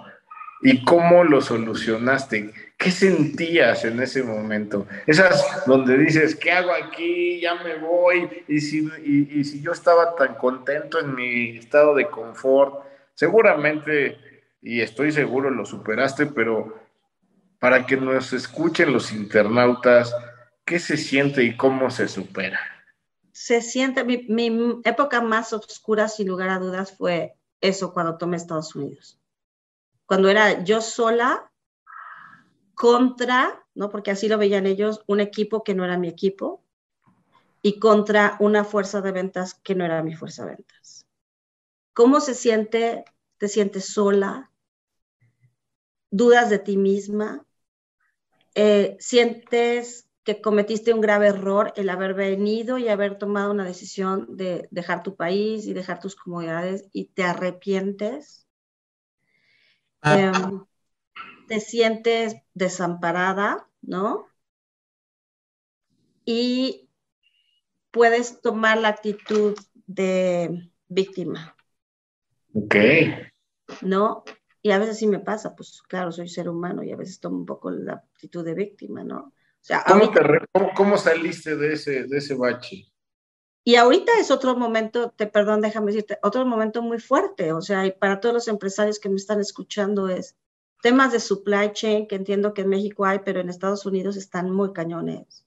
[0.63, 2.53] y cómo lo solucionaste.
[2.77, 4.89] ¿Qué sentías en ese momento?
[5.07, 7.41] Esas donde dices, ¿qué hago aquí?
[7.41, 8.45] Ya me voy.
[8.49, 14.19] Y si, y, si yo estaba tan contento en mi estado de confort, seguramente,
[14.61, 16.75] y estoy seguro, lo superaste, pero
[17.61, 20.13] para que nos escuchen los internautas,
[20.65, 22.59] ¿qué se siente y cómo se supera?
[23.33, 28.75] Se siente, mi, época más oscura, sin lugar a dudas, fue eso cuando tomé Estados
[28.75, 29.21] Unidos.
[30.07, 31.53] Cuando era yo sola
[32.75, 33.91] contra, ¿no?
[33.91, 36.65] Porque así lo veían ellos, un equipo que no era mi equipo
[37.63, 41.07] y contra una fuerza de ventas que no era mi fuerza de ventas.
[41.93, 43.05] ¿Cómo se siente?
[43.37, 44.51] ¿Te sientes sola?
[46.11, 47.47] ¿Dudas de ti misma?
[48.55, 54.37] Eh, ¿Sientes que cometiste un grave error el haber venido y haber tomado una decisión
[54.37, 58.47] de dejar tu país y dejar tus comodidades y te arrepientes?
[60.03, 60.19] Ah.
[60.19, 60.65] Em,
[61.49, 64.27] te sientes desamparada, ¿no?
[66.25, 66.89] Y
[67.91, 71.57] puedes tomar la actitud de víctima.
[72.55, 72.77] Ok.
[73.83, 74.25] ¿No?
[74.63, 77.39] Y a veces sí me pasa, pues claro, soy ser humano y a veces tomo
[77.39, 79.19] un poco la actitud de víctima, ¿no?
[79.19, 79.85] O sea,
[80.75, 82.87] ¿Cómo, saliste de ese, de ese bache?
[83.63, 87.87] Y ahorita es otro momento, te perdón, déjame decirte, otro momento muy fuerte, o sea,
[87.87, 90.37] y para todos los empresarios que me están escuchando es,
[90.83, 94.51] temas de supply chain, que entiendo que en México hay, pero en Estados Unidos están
[94.51, 95.45] muy cañones.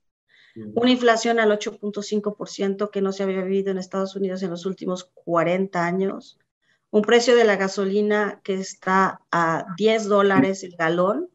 [0.56, 5.06] Una inflación al 8.5% que no se había vivido en Estados Unidos en los últimos
[5.26, 6.38] 40 años.
[6.94, 11.28] Un precio de la gasolina que está a 10 dólares el galón.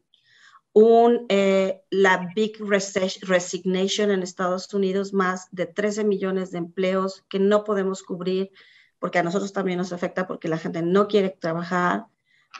[0.71, 7.39] Un, eh, la Big Resignation en Estados Unidos, más de 13 millones de empleos que
[7.39, 8.51] no podemos cubrir
[8.99, 12.05] porque a nosotros también nos afecta porque la gente no quiere trabajar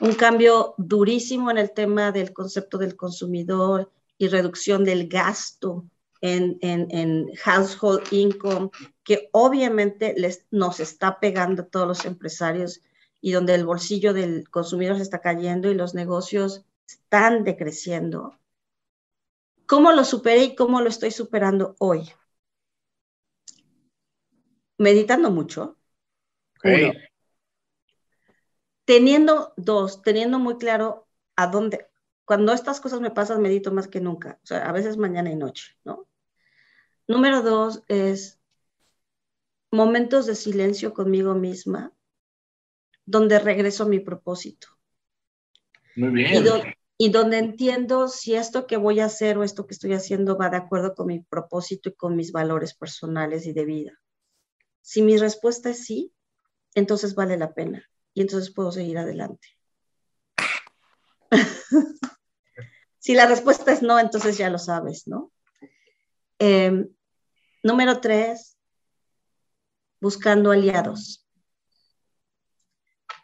[0.02, 5.86] un cambio durísimo en el tema del concepto del consumidor y reducción del gasto
[6.20, 8.68] en, household income,
[9.02, 12.82] que obviamente les, nos está pegando a todos los empresarios
[13.20, 18.38] y donde el bolsillo del consumidor se está cayendo y los negocios están decreciendo.
[19.66, 22.10] ¿Cómo lo superé y cómo lo estoy superando hoy?
[24.78, 25.76] Meditando mucho
[28.90, 31.06] teniendo dos, teniendo muy claro
[31.36, 31.86] a dónde,
[32.24, 35.36] cuando estas cosas me pasan, medito más que nunca, o sea, a veces mañana y
[35.36, 36.08] noche, ¿no?
[37.06, 38.40] Número dos es
[39.70, 41.92] momentos de silencio conmigo misma,
[43.10, 44.68] donde regreso a mi propósito.
[45.96, 46.46] Muy bien.
[46.96, 50.38] Y, y, donde entiendo si esto que voy a hacer o esto que estoy haciendo
[50.38, 54.00] va de acuerdo con mi propósito y con mis valores personales y de vida.
[54.80, 56.12] Si mi respuesta es sí,
[56.74, 59.48] entonces vale la pena y entonces puedo seguir adelante.
[62.98, 65.32] si la respuesta es no, entonces ya lo sabes, ¿no?
[66.38, 66.88] Em,
[67.64, 68.56] número tres,
[70.00, 71.26] buscando aliados.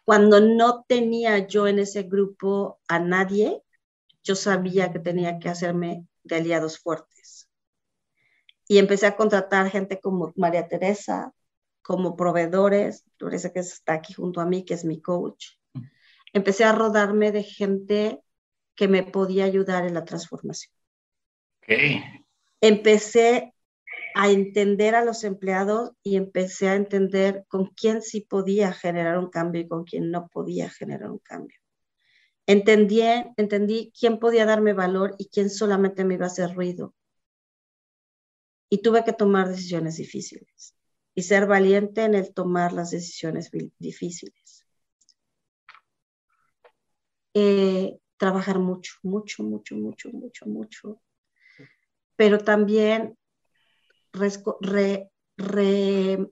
[0.07, 3.61] Cuando no tenía yo en ese grupo a nadie,
[4.23, 7.49] yo sabía que tenía que hacerme de aliados fuertes.
[8.69, 11.33] Y empecé a contratar gente como María Teresa,
[11.81, 15.57] como proveedores, Teresa que está aquí junto a mí, que es mi coach.
[16.31, 18.23] Empecé a rodarme de gente
[18.75, 20.73] que me podía ayudar en la transformación.
[21.63, 22.01] Okay.
[22.61, 23.53] Empecé
[24.19, 29.29] a entender a los empleados y empecé a entender con quién sí podía generar un
[29.29, 31.55] cambio y con quién no podía generar un cambio.
[32.47, 33.01] Entendí,
[33.37, 36.95] entendí quién podía darme valor y quién solamente me iba a hacer ruido.
[38.69, 40.75] Y tuve que tomar decisiones difíciles
[41.13, 44.65] y ser valiente en el tomar las decisiones difíciles.
[47.35, 51.01] Eh, trabajar mucho, mucho, mucho, mucho, mucho, mucho.
[52.15, 53.15] Pero también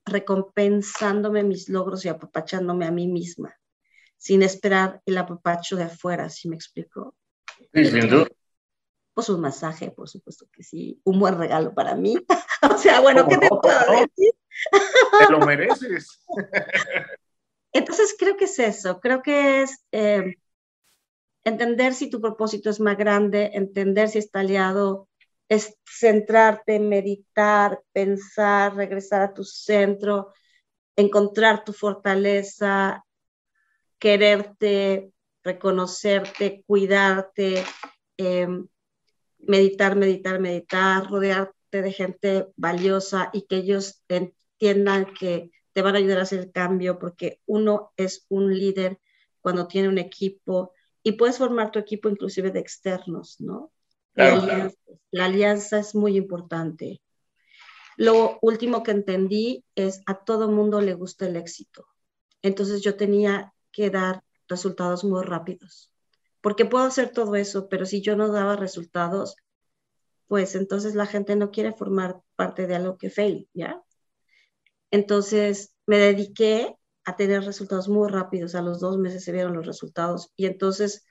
[0.05, 3.55] recompensándome mis logros y apapachándome a mí misma,
[4.17, 7.15] sin esperar el apapacho de afuera, ¿sí me explico?
[7.73, 8.27] Sí, sin
[9.13, 12.17] Pues un masaje, por supuesto que sí, un buen regalo para mí.
[12.73, 14.33] o sea, bueno, ¿qué te puedo decir?
[15.19, 16.25] Te lo mereces.
[17.73, 20.35] Entonces creo que es eso, creo que es eh,
[21.43, 25.09] entender si tu propósito es más grande, entender si está aliado,
[25.49, 30.33] es centrarte, meditar, pensar, regresar a tu centro,
[30.95, 33.05] encontrar tu fortaleza,
[33.99, 35.11] quererte,
[35.43, 37.63] reconocerte, cuidarte,
[38.17, 38.47] eh,
[39.39, 45.97] meditar, meditar, meditar, rodearte de gente valiosa y que ellos entiendan que te van a
[45.99, 48.99] ayudar a hacer el cambio, porque uno es un líder
[49.41, 50.73] cuando tiene un equipo
[51.03, 53.71] y puedes formar tu equipo inclusive de externos, ¿no?
[54.15, 57.01] La, alianza, es muy importante.
[57.97, 61.87] Lo último que entendí es a todo mundo le gusta el éxito.
[62.41, 65.91] Entonces yo tenía que dar resultados muy rápidos.
[66.41, 69.35] Porque puedo hacer todo eso, pero si yo no daba resultados,
[70.27, 73.81] pues entonces la gente no quiere formar parte de algo que fail, ¿ya?
[74.91, 78.55] Entonces me dediqué a tener resultados muy rápidos.
[78.55, 81.05] A los dos meses se vieron los resultados y entonces,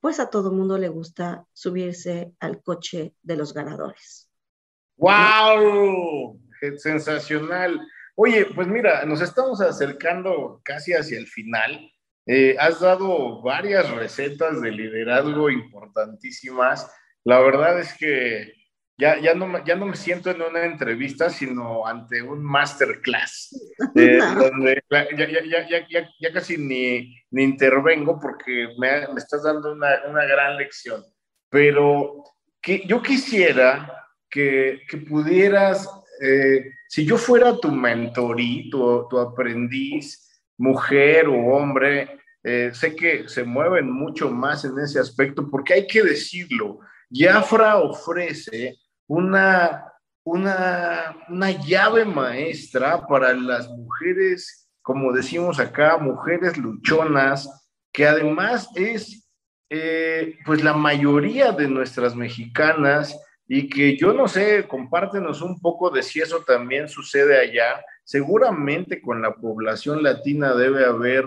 [0.00, 4.30] pues a todo mundo le gusta subirse al coche de los ganadores.
[4.96, 6.40] ¡Wow!
[6.76, 7.80] Sensacional.
[8.14, 11.90] Oye, pues mira, nos estamos acercando casi hacia el final.
[12.26, 16.90] Eh, has dado varias recetas de liderazgo importantísimas.
[17.24, 18.59] La verdad es que
[19.00, 23.50] ya, ya, no, ya no me siento en una entrevista, sino ante un masterclass,
[23.96, 29.88] eh, donde ya, ya, ya, casi ni, ni intervengo porque me, me estás dando una,
[30.08, 31.02] una, gran lección.
[31.48, 32.22] Pero
[32.60, 35.88] que yo quisiera que, que pudieras,
[36.22, 43.28] eh, si yo fuera tu mentorí, tu, tu aprendiz, mujer o hombre, eh, sé que
[43.28, 46.80] se mueven mucho más en ese aspecto porque hay que decirlo.
[47.10, 48.78] Jafra ofrece
[49.10, 49.92] una,
[50.24, 57.48] una, una llave maestra para las mujeres, como decimos acá, mujeres luchonas,
[57.92, 59.28] que además es
[59.68, 65.90] eh, pues la mayoría de nuestras mexicanas y que yo no sé, compártenos un poco
[65.90, 67.84] de si eso también sucede allá.
[68.04, 71.24] Seguramente con la población latina debe haber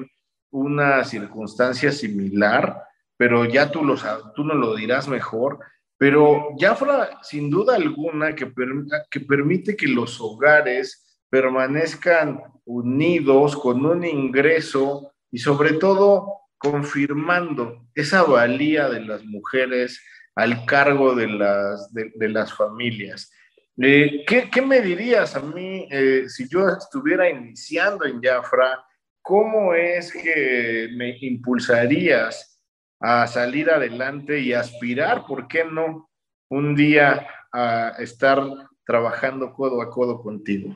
[0.52, 2.82] una circunstancia similar,
[3.18, 3.98] pero ya tú, lo,
[4.34, 5.60] tú nos lo dirás mejor.
[5.98, 15.14] Pero Jafra, sin duda alguna, que, permite que los hogares permanezcan unidos con un ingreso
[15.32, 20.02] y sobre todo confirmando esa valía de las mujeres
[20.36, 23.32] al cargo de las, familias.
[23.78, 28.84] Eh, ¿qué, ¿qué, me dirías a mí eh, si yo estuviera iniciando en Jafra?
[29.22, 32.53] ¿Cómo es que me impulsarías
[33.00, 36.10] a salir adelante y aspirar, ¿por qué no?
[36.50, 38.42] Un día a estar
[38.86, 40.76] trabajando codo a codo contigo.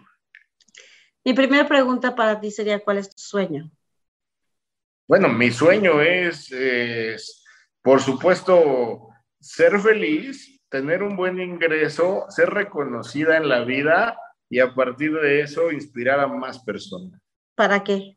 [1.23, 3.69] Mi primera pregunta para ti sería, ¿cuál es tu sueño?
[5.07, 7.43] Bueno, mi sueño es,
[7.81, 9.07] por supuesto,
[9.39, 14.17] ser feliz, tener un buen ingreso, ser reconocida en la vida
[14.49, 17.21] y a partir de eso inspirar a más personas.
[17.55, 18.16] ¿Para qué?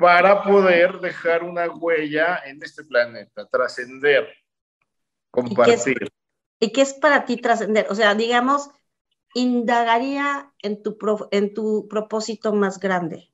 [0.00, 4.26] Para poder dejar una huella en este planeta, trascender,
[5.30, 6.08] compartir.
[6.58, 7.86] ¿Y qué, es, para ti trascender?
[7.90, 8.70] O sea, digamos,
[9.34, 10.96] indagaría en tu,
[11.30, 13.30] en tu propósito más grande,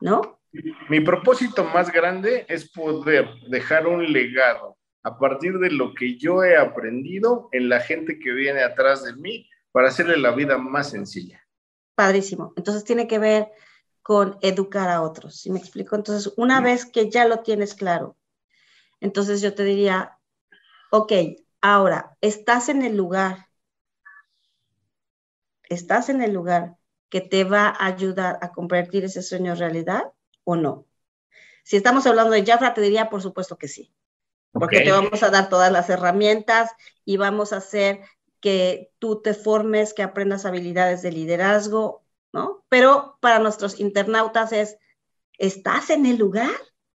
[0.00, 0.40] ¿no?
[0.88, 6.42] Mi propósito más grande es poder dejar un legado a partir de lo que yo
[6.42, 10.90] he aprendido en la gente que viene atrás de mí para hacerle la vida más
[10.90, 11.46] sencilla.
[11.94, 12.54] Padrísimo.
[12.56, 13.48] Entonces tiene que ver
[14.06, 15.34] con educar a otros.
[15.34, 15.96] ¿Sí me explico?
[15.96, 18.16] Entonces, una vez que ya lo tienes claro,
[19.00, 20.20] entonces yo te diría,
[20.92, 21.12] ok,
[21.60, 23.48] ahora, ¿estás en el lugar?
[25.64, 26.76] ¿Estás en el lugar
[27.08, 30.12] que te va a ayudar a convertir ese sueño en realidad
[30.44, 30.86] o no?
[31.64, 33.92] Si estamos hablando de Jafra, te diría, por supuesto que sí,
[34.52, 36.70] porque te vamos a dar todas las herramientas
[37.04, 38.02] y vamos a hacer
[38.38, 42.05] que tú te formes, que aprendas habilidades de liderazgo,
[42.68, 44.76] pero para nuestros internautas es,
[45.38, 46.50] ¿estás en el lugar?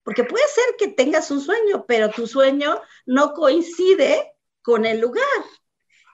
[0.03, 5.25] Porque puede ser que tengas un sueño, pero tu sueño no coincide con el lugar.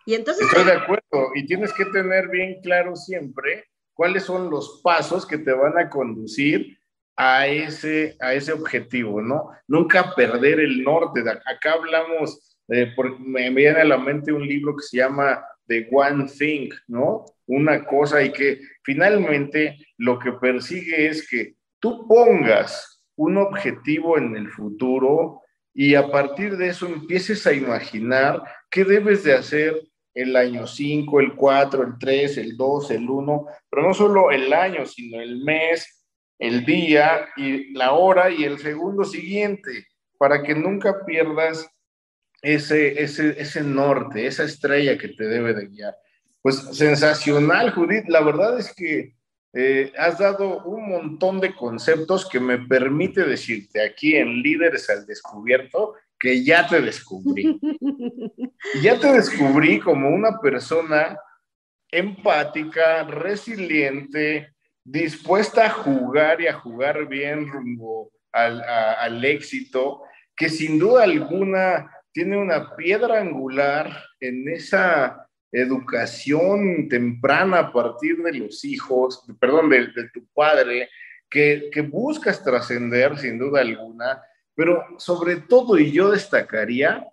[0.05, 0.47] Y entonces...
[0.47, 5.39] Estoy de acuerdo, y tienes que tener bien claro siempre cuáles son los pasos que
[5.39, 6.79] te van a conducir
[7.17, 9.51] a ese, a ese objetivo, ¿no?
[9.69, 11.21] Nunca perder el norte.
[11.47, 16.71] Acá hablamos, me viene a la mente un libro que se llama The One Thing,
[16.89, 17.25] ¿no?
[17.47, 24.37] Una cosa y que finalmente lo que persigue es que tú pongas un objetivo en
[24.37, 25.41] el futuro
[25.73, 29.81] y a partir de eso empieces a imaginar qué debes de hacer
[30.15, 34.53] el año 5, el 4, el 3, el 2, el 1, pero no solo el
[34.53, 36.07] año, sino el mes,
[36.39, 39.87] el día y la hora y el segundo siguiente,
[40.17, 41.69] para que nunca pierdas
[42.45, 45.97] ese, ese, ese norte, esa estrella que te debe de guiar.
[46.43, 48.07] Pues sensacional, Judith.
[48.09, 49.15] La verdad es que
[49.55, 55.07] eh, has dado un montón de conceptos que me permite decirte aquí en Líderes al
[55.07, 57.59] Descubierto que ya te descubrí.
[58.83, 61.19] ya te descubrí como una persona
[61.91, 70.03] empática, resiliente, dispuesta a jugar y a jugar bien rumbo al, éxito,
[70.37, 78.35] que sin duda alguna tiene una piedra angular en esa educación temprana a partir de
[78.35, 80.89] los hijos, perdón, de, tu padre,
[81.29, 84.23] que, buscas trascender sin duda alguna,
[84.55, 87.05] pero sobre todo, y yo destacaría,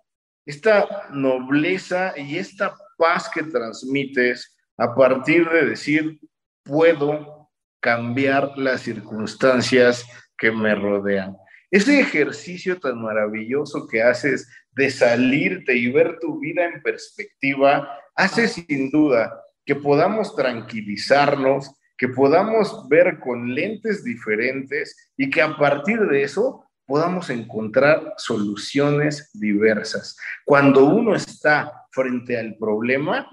[0.46, 6.20] esta nobleza y esta paz que transmites a partir de decir,
[6.62, 7.50] puedo
[7.80, 10.06] cambiar las circunstancias
[10.38, 11.36] que me rodean.
[11.72, 18.48] Ese ejercicio tan maravilloso que haces de salirte y ver tu vida en perspectiva, hace
[18.48, 26.00] sin duda que podamos tranquilizarnos, que podamos ver con lentes diferentes y que a partir
[26.00, 30.16] de eso podamos encontrar soluciones diversas.
[30.44, 33.30] Cuando uno está frente al problema,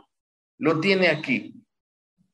[0.59, 1.55] lo tiene aquí.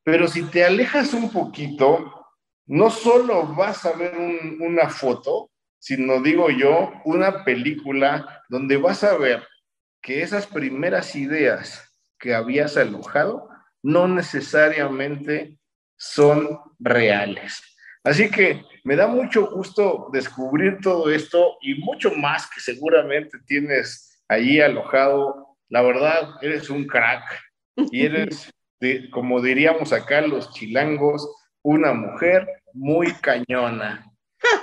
[0.03, 2.27] Pero si te alejas un poquito,
[2.67, 4.13] no solo vas a ver
[4.59, 5.49] una foto,
[5.85, 9.43] sino digo yo, una película donde vas a ver
[10.01, 13.47] que esas primeras ideas que habías alojado
[13.83, 15.59] no necesariamente
[15.95, 17.61] son reales.
[18.03, 24.23] Así que me da mucho gusto descubrir todo esto y mucho más que seguramente tienes
[24.27, 25.55] allí alojado.
[25.69, 27.25] La verdad, eres un crack
[27.91, 28.51] y eres,
[29.11, 31.29] como diríamos acá los chilangos,
[31.61, 34.11] una mujer muy cañona.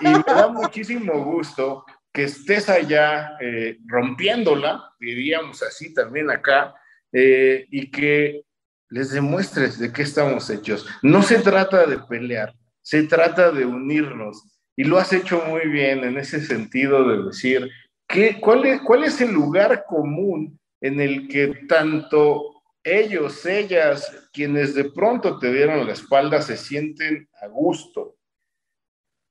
[0.01, 6.75] Y me da muchísimo gusto que estés allá eh, rompiéndola, diríamos así también acá,
[7.13, 8.43] eh, y que
[8.91, 10.87] les demuestres de qué estamos hechos.
[11.03, 14.45] No se trata de pelear, se trata de unirnos.
[14.77, 17.71] Y lo has hecho muy bien en ese sentido de decir,
[18.07, 24.75] ¿qué, cuál, es, ¿cuál es el lugar común en el que tanto ellos, ellas, quienes
[24.75, 28.17] de pronto te dieron la espalda, se sienten a gusto.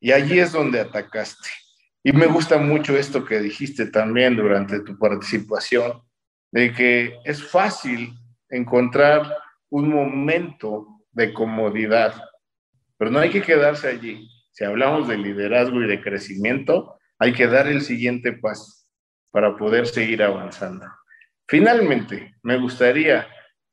[0.01, 1.49] Y allí es donde atacaste.
[2.03, 6.01] Y me gusta mucho esto que dijiste también durante tu participación,
[6.51, 8.13] de que es fácil
[8.49, 9.37] encontrar
[9.69, 12.15] un momento de comodidad,
[12.97, 14.27] pero no hay que quedarse allí.
[14.51, 18.87] Si hablamos de liderazgo y de crecimiento, hay que dar el siguiente paso
[19.31, 20.87] para poder seguir avanzando.
[21.47, 23.27] Finalmente, me gustaría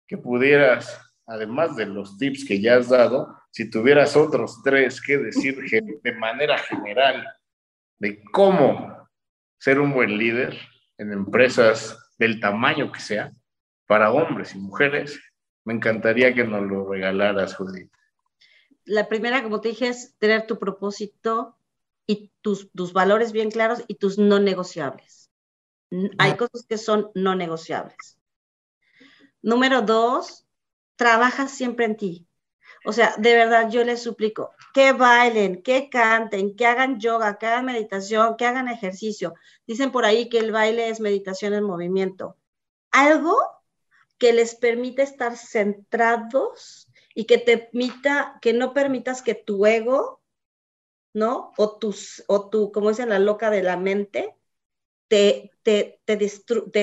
[0.06, 5.18] que pudieras, además de los tips que ya has dado, si tuvieras otros tres que
[5.18, 5.56] decir
[6.02, 7.26] de manera general
[7.98, 9.08] de cómo
[9.58, 10.58] ser un buen líder
[10.96, 13.32] en empresas del tamaño que sea,
[13.86, 15.20] para hombres y mujeres,
[15.64, 17.90] me encantaría que nos lo regalaras, Judith.
[18.84, 21.56] La primera, como te dije, es tener tu propósito
[22.06, 25.30] y tus, tus valores bien claros y tus no negociables.
[26.18, 28.18] Hay cosas que son no negociables.
[29.40, 30.47] Número dos,
[30.98, 32.28] trabaja siempre en ti.
[32.84, 37.46] O sea, de verdad yo les suplico que bailen, que canten, que hagan yoga, que
[37.46, 39.34] hagan meditación, que hagan ejercicio.
[39.66, 42.36] Dicen por ahí que el baile es meditación en movimiento.
[42.90, 43.36] Algo
[44.18, 50.20] que les permita estar centrados y que te permita, que no permitas que tu ego,
[51.14, 51.52] ¿no?
[51.56, 54.34] O, tus, o tu, como dicen la loca de la mente,
[55.08, 56.16] te, te, te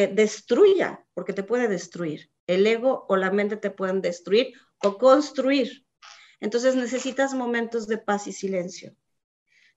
[0.08, 2.32] destruya, porque te puede destruir.
[2.48, 5.86] El ego o la mente te pueden destruir o construir.
[6.40, 8.96] Entonces necesitas momentos de paz y silencio.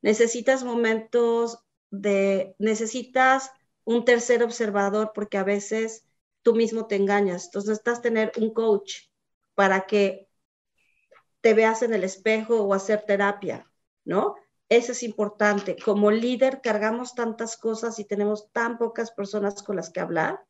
[0.03, 3.51] Necesitas momentos de, necesitas
[3.85, 6.05] un tercer observador porque a veces
[6.43, 7.47] tú mismo te engañas.
[7.47, 9.09] Entonces necesitas tener un coach
[9.55, 10.29] para que
[11.41, 13.71] te veas en el espejo o hacer terapia,
[14.05, 14.35] ¿no?
[14.69, 15.77] Eso es importante.
[15.83, 20.45] Como líder cargamos tantas cosas y tenemos tan pocas personas con las que hablar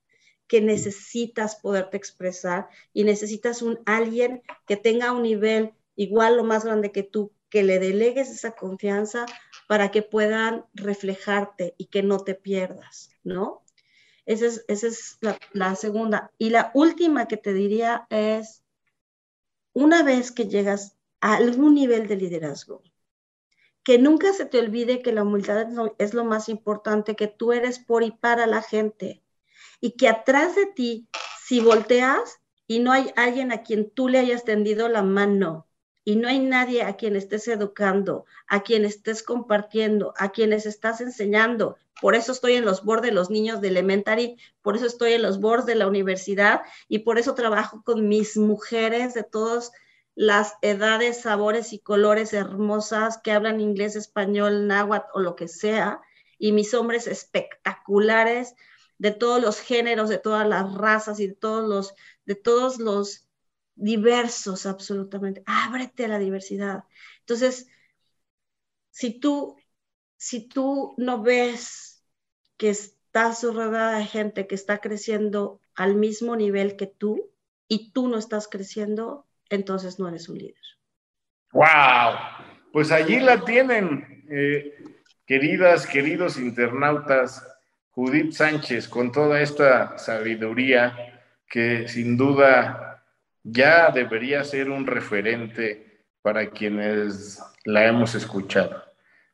[0.49, 6.64] que necesitas poderte expresar y necesitas un alguien que tenga un nivel igual o más
[6.64, 9.26] grande que tú, que le delegues esa confianza
[9.68, 13.62] para que puedan reflejarte y que no te pierdas, ¿no?
[14.26, 16.32] Esa es, esa es la, la segunda.
[16.38, 18.62] Y la última que te diría es,
[19.72, 22.82] una vez que llegas a algún nivel de liderazgo,
[23.88, 27.78] que nunca se te olvide que la humildad es lo, más importante, que tú eres
[27.78, 29.22] por y para la gente,
[29.81, 31.09] y que atrás de ti,
[31.45, 35.68] si volteas y no hay alguien a quien tú le hayas tendido la mano,
[36.09, 41.03] y no hay nadie a quien estés educando, a quien estés compartiendo, a quienes estás
[41.03, 41.76] enseñando.
[42.01, 45.20] Por eso estoy en los bordes de los niños de elementary, por eso estoy en
[45.20, 49.70] los bordes de la universidad y por eso trabajo con mis mujeres de todas
[50.14, 56.01] las edades, sabores y colores hermosas que hablan inglés, español, náhuatl o lo que sea,
[56.39, 58.55] y mis hombres espectaculares
[58.99, 61.94] de todos los géneros, de todas las razas y de todos los,
[62.26, 63.28] de todos los
[63.74, 65.42] diversos absolutamente.
[65.46, 66.84] Ábrete a la diversidad.
[67.20, 67.68] Entonces,
[68.90, 69.57] si tú
[70.18, 72.05] si tú no ves
[72.59, 77.30] que estás rodeada de gente que está creciendo al mismo nivel que tú
[77.68, 80.57] y tú no estás creciendo, entonces no eres un líder.
[81.53, 81.64] ¡Wow!
[82.72, 84.74] Pues allí la tienen, eh,
[85.24, 87.46] queridas, queridos internautas,
[87.99, 93.05] Judith Sánchez, con toda esta sabiduría que sin duda
[93.42, 98.84] ya debería ser un referente para quienes la hemos escuchado.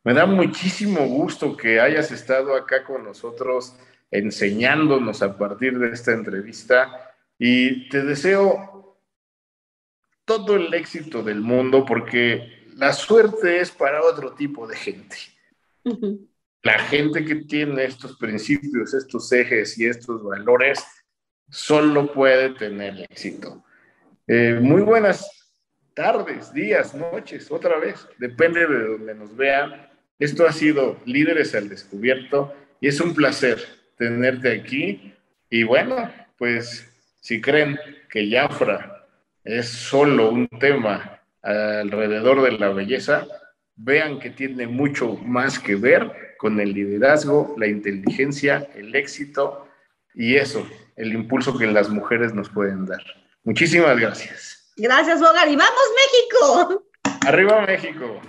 [0.03, 3.77] Me da muchísimo gusto que hayas estado acá con nosotros
[4.09, 8.97] enseñándonos a partir de esta entrevista y te deseo
[10.25, 15.17] todo el éxito del mundo porque la suerte es para otro tipo de gente.
[16.65, 20.83] La gente que tiene estos principios, estos ejes y estos valores
[21.47, 23.63] solo puede tener éxito.
[24.25, 25.29] Eh, muy buenas
[25.93, 29.87] tardes, días, noches, otra vez, depende de donde nos vean.
[30.17, 32.51] Esto ha sido Líderes al Descubierto
[32.81, 33.63] y es un placer
[33.95, 35.13] tenerte aquí.
[35.51, 36.91] Y bueno, pues
[37.21, 39.05] si creen que Jafra
[39.43, 43.27] es solo un tema alrededor de la belleza,
[43.75, 49.67] vean que tiene mucho más que ver con el liderazgo, la inteligencia, el éxito
[50.13, 50.63] y eso,
[50.95, 53.01] el impulso que las mujeres nos pueden dar.
[53.43, 54.71] Muchísimas gracias.
[54.77, 55.47] Gracias, Bogar.
[55.47, 56.83] Y vamos, México.
[57.25, 58.21] Arriba, México.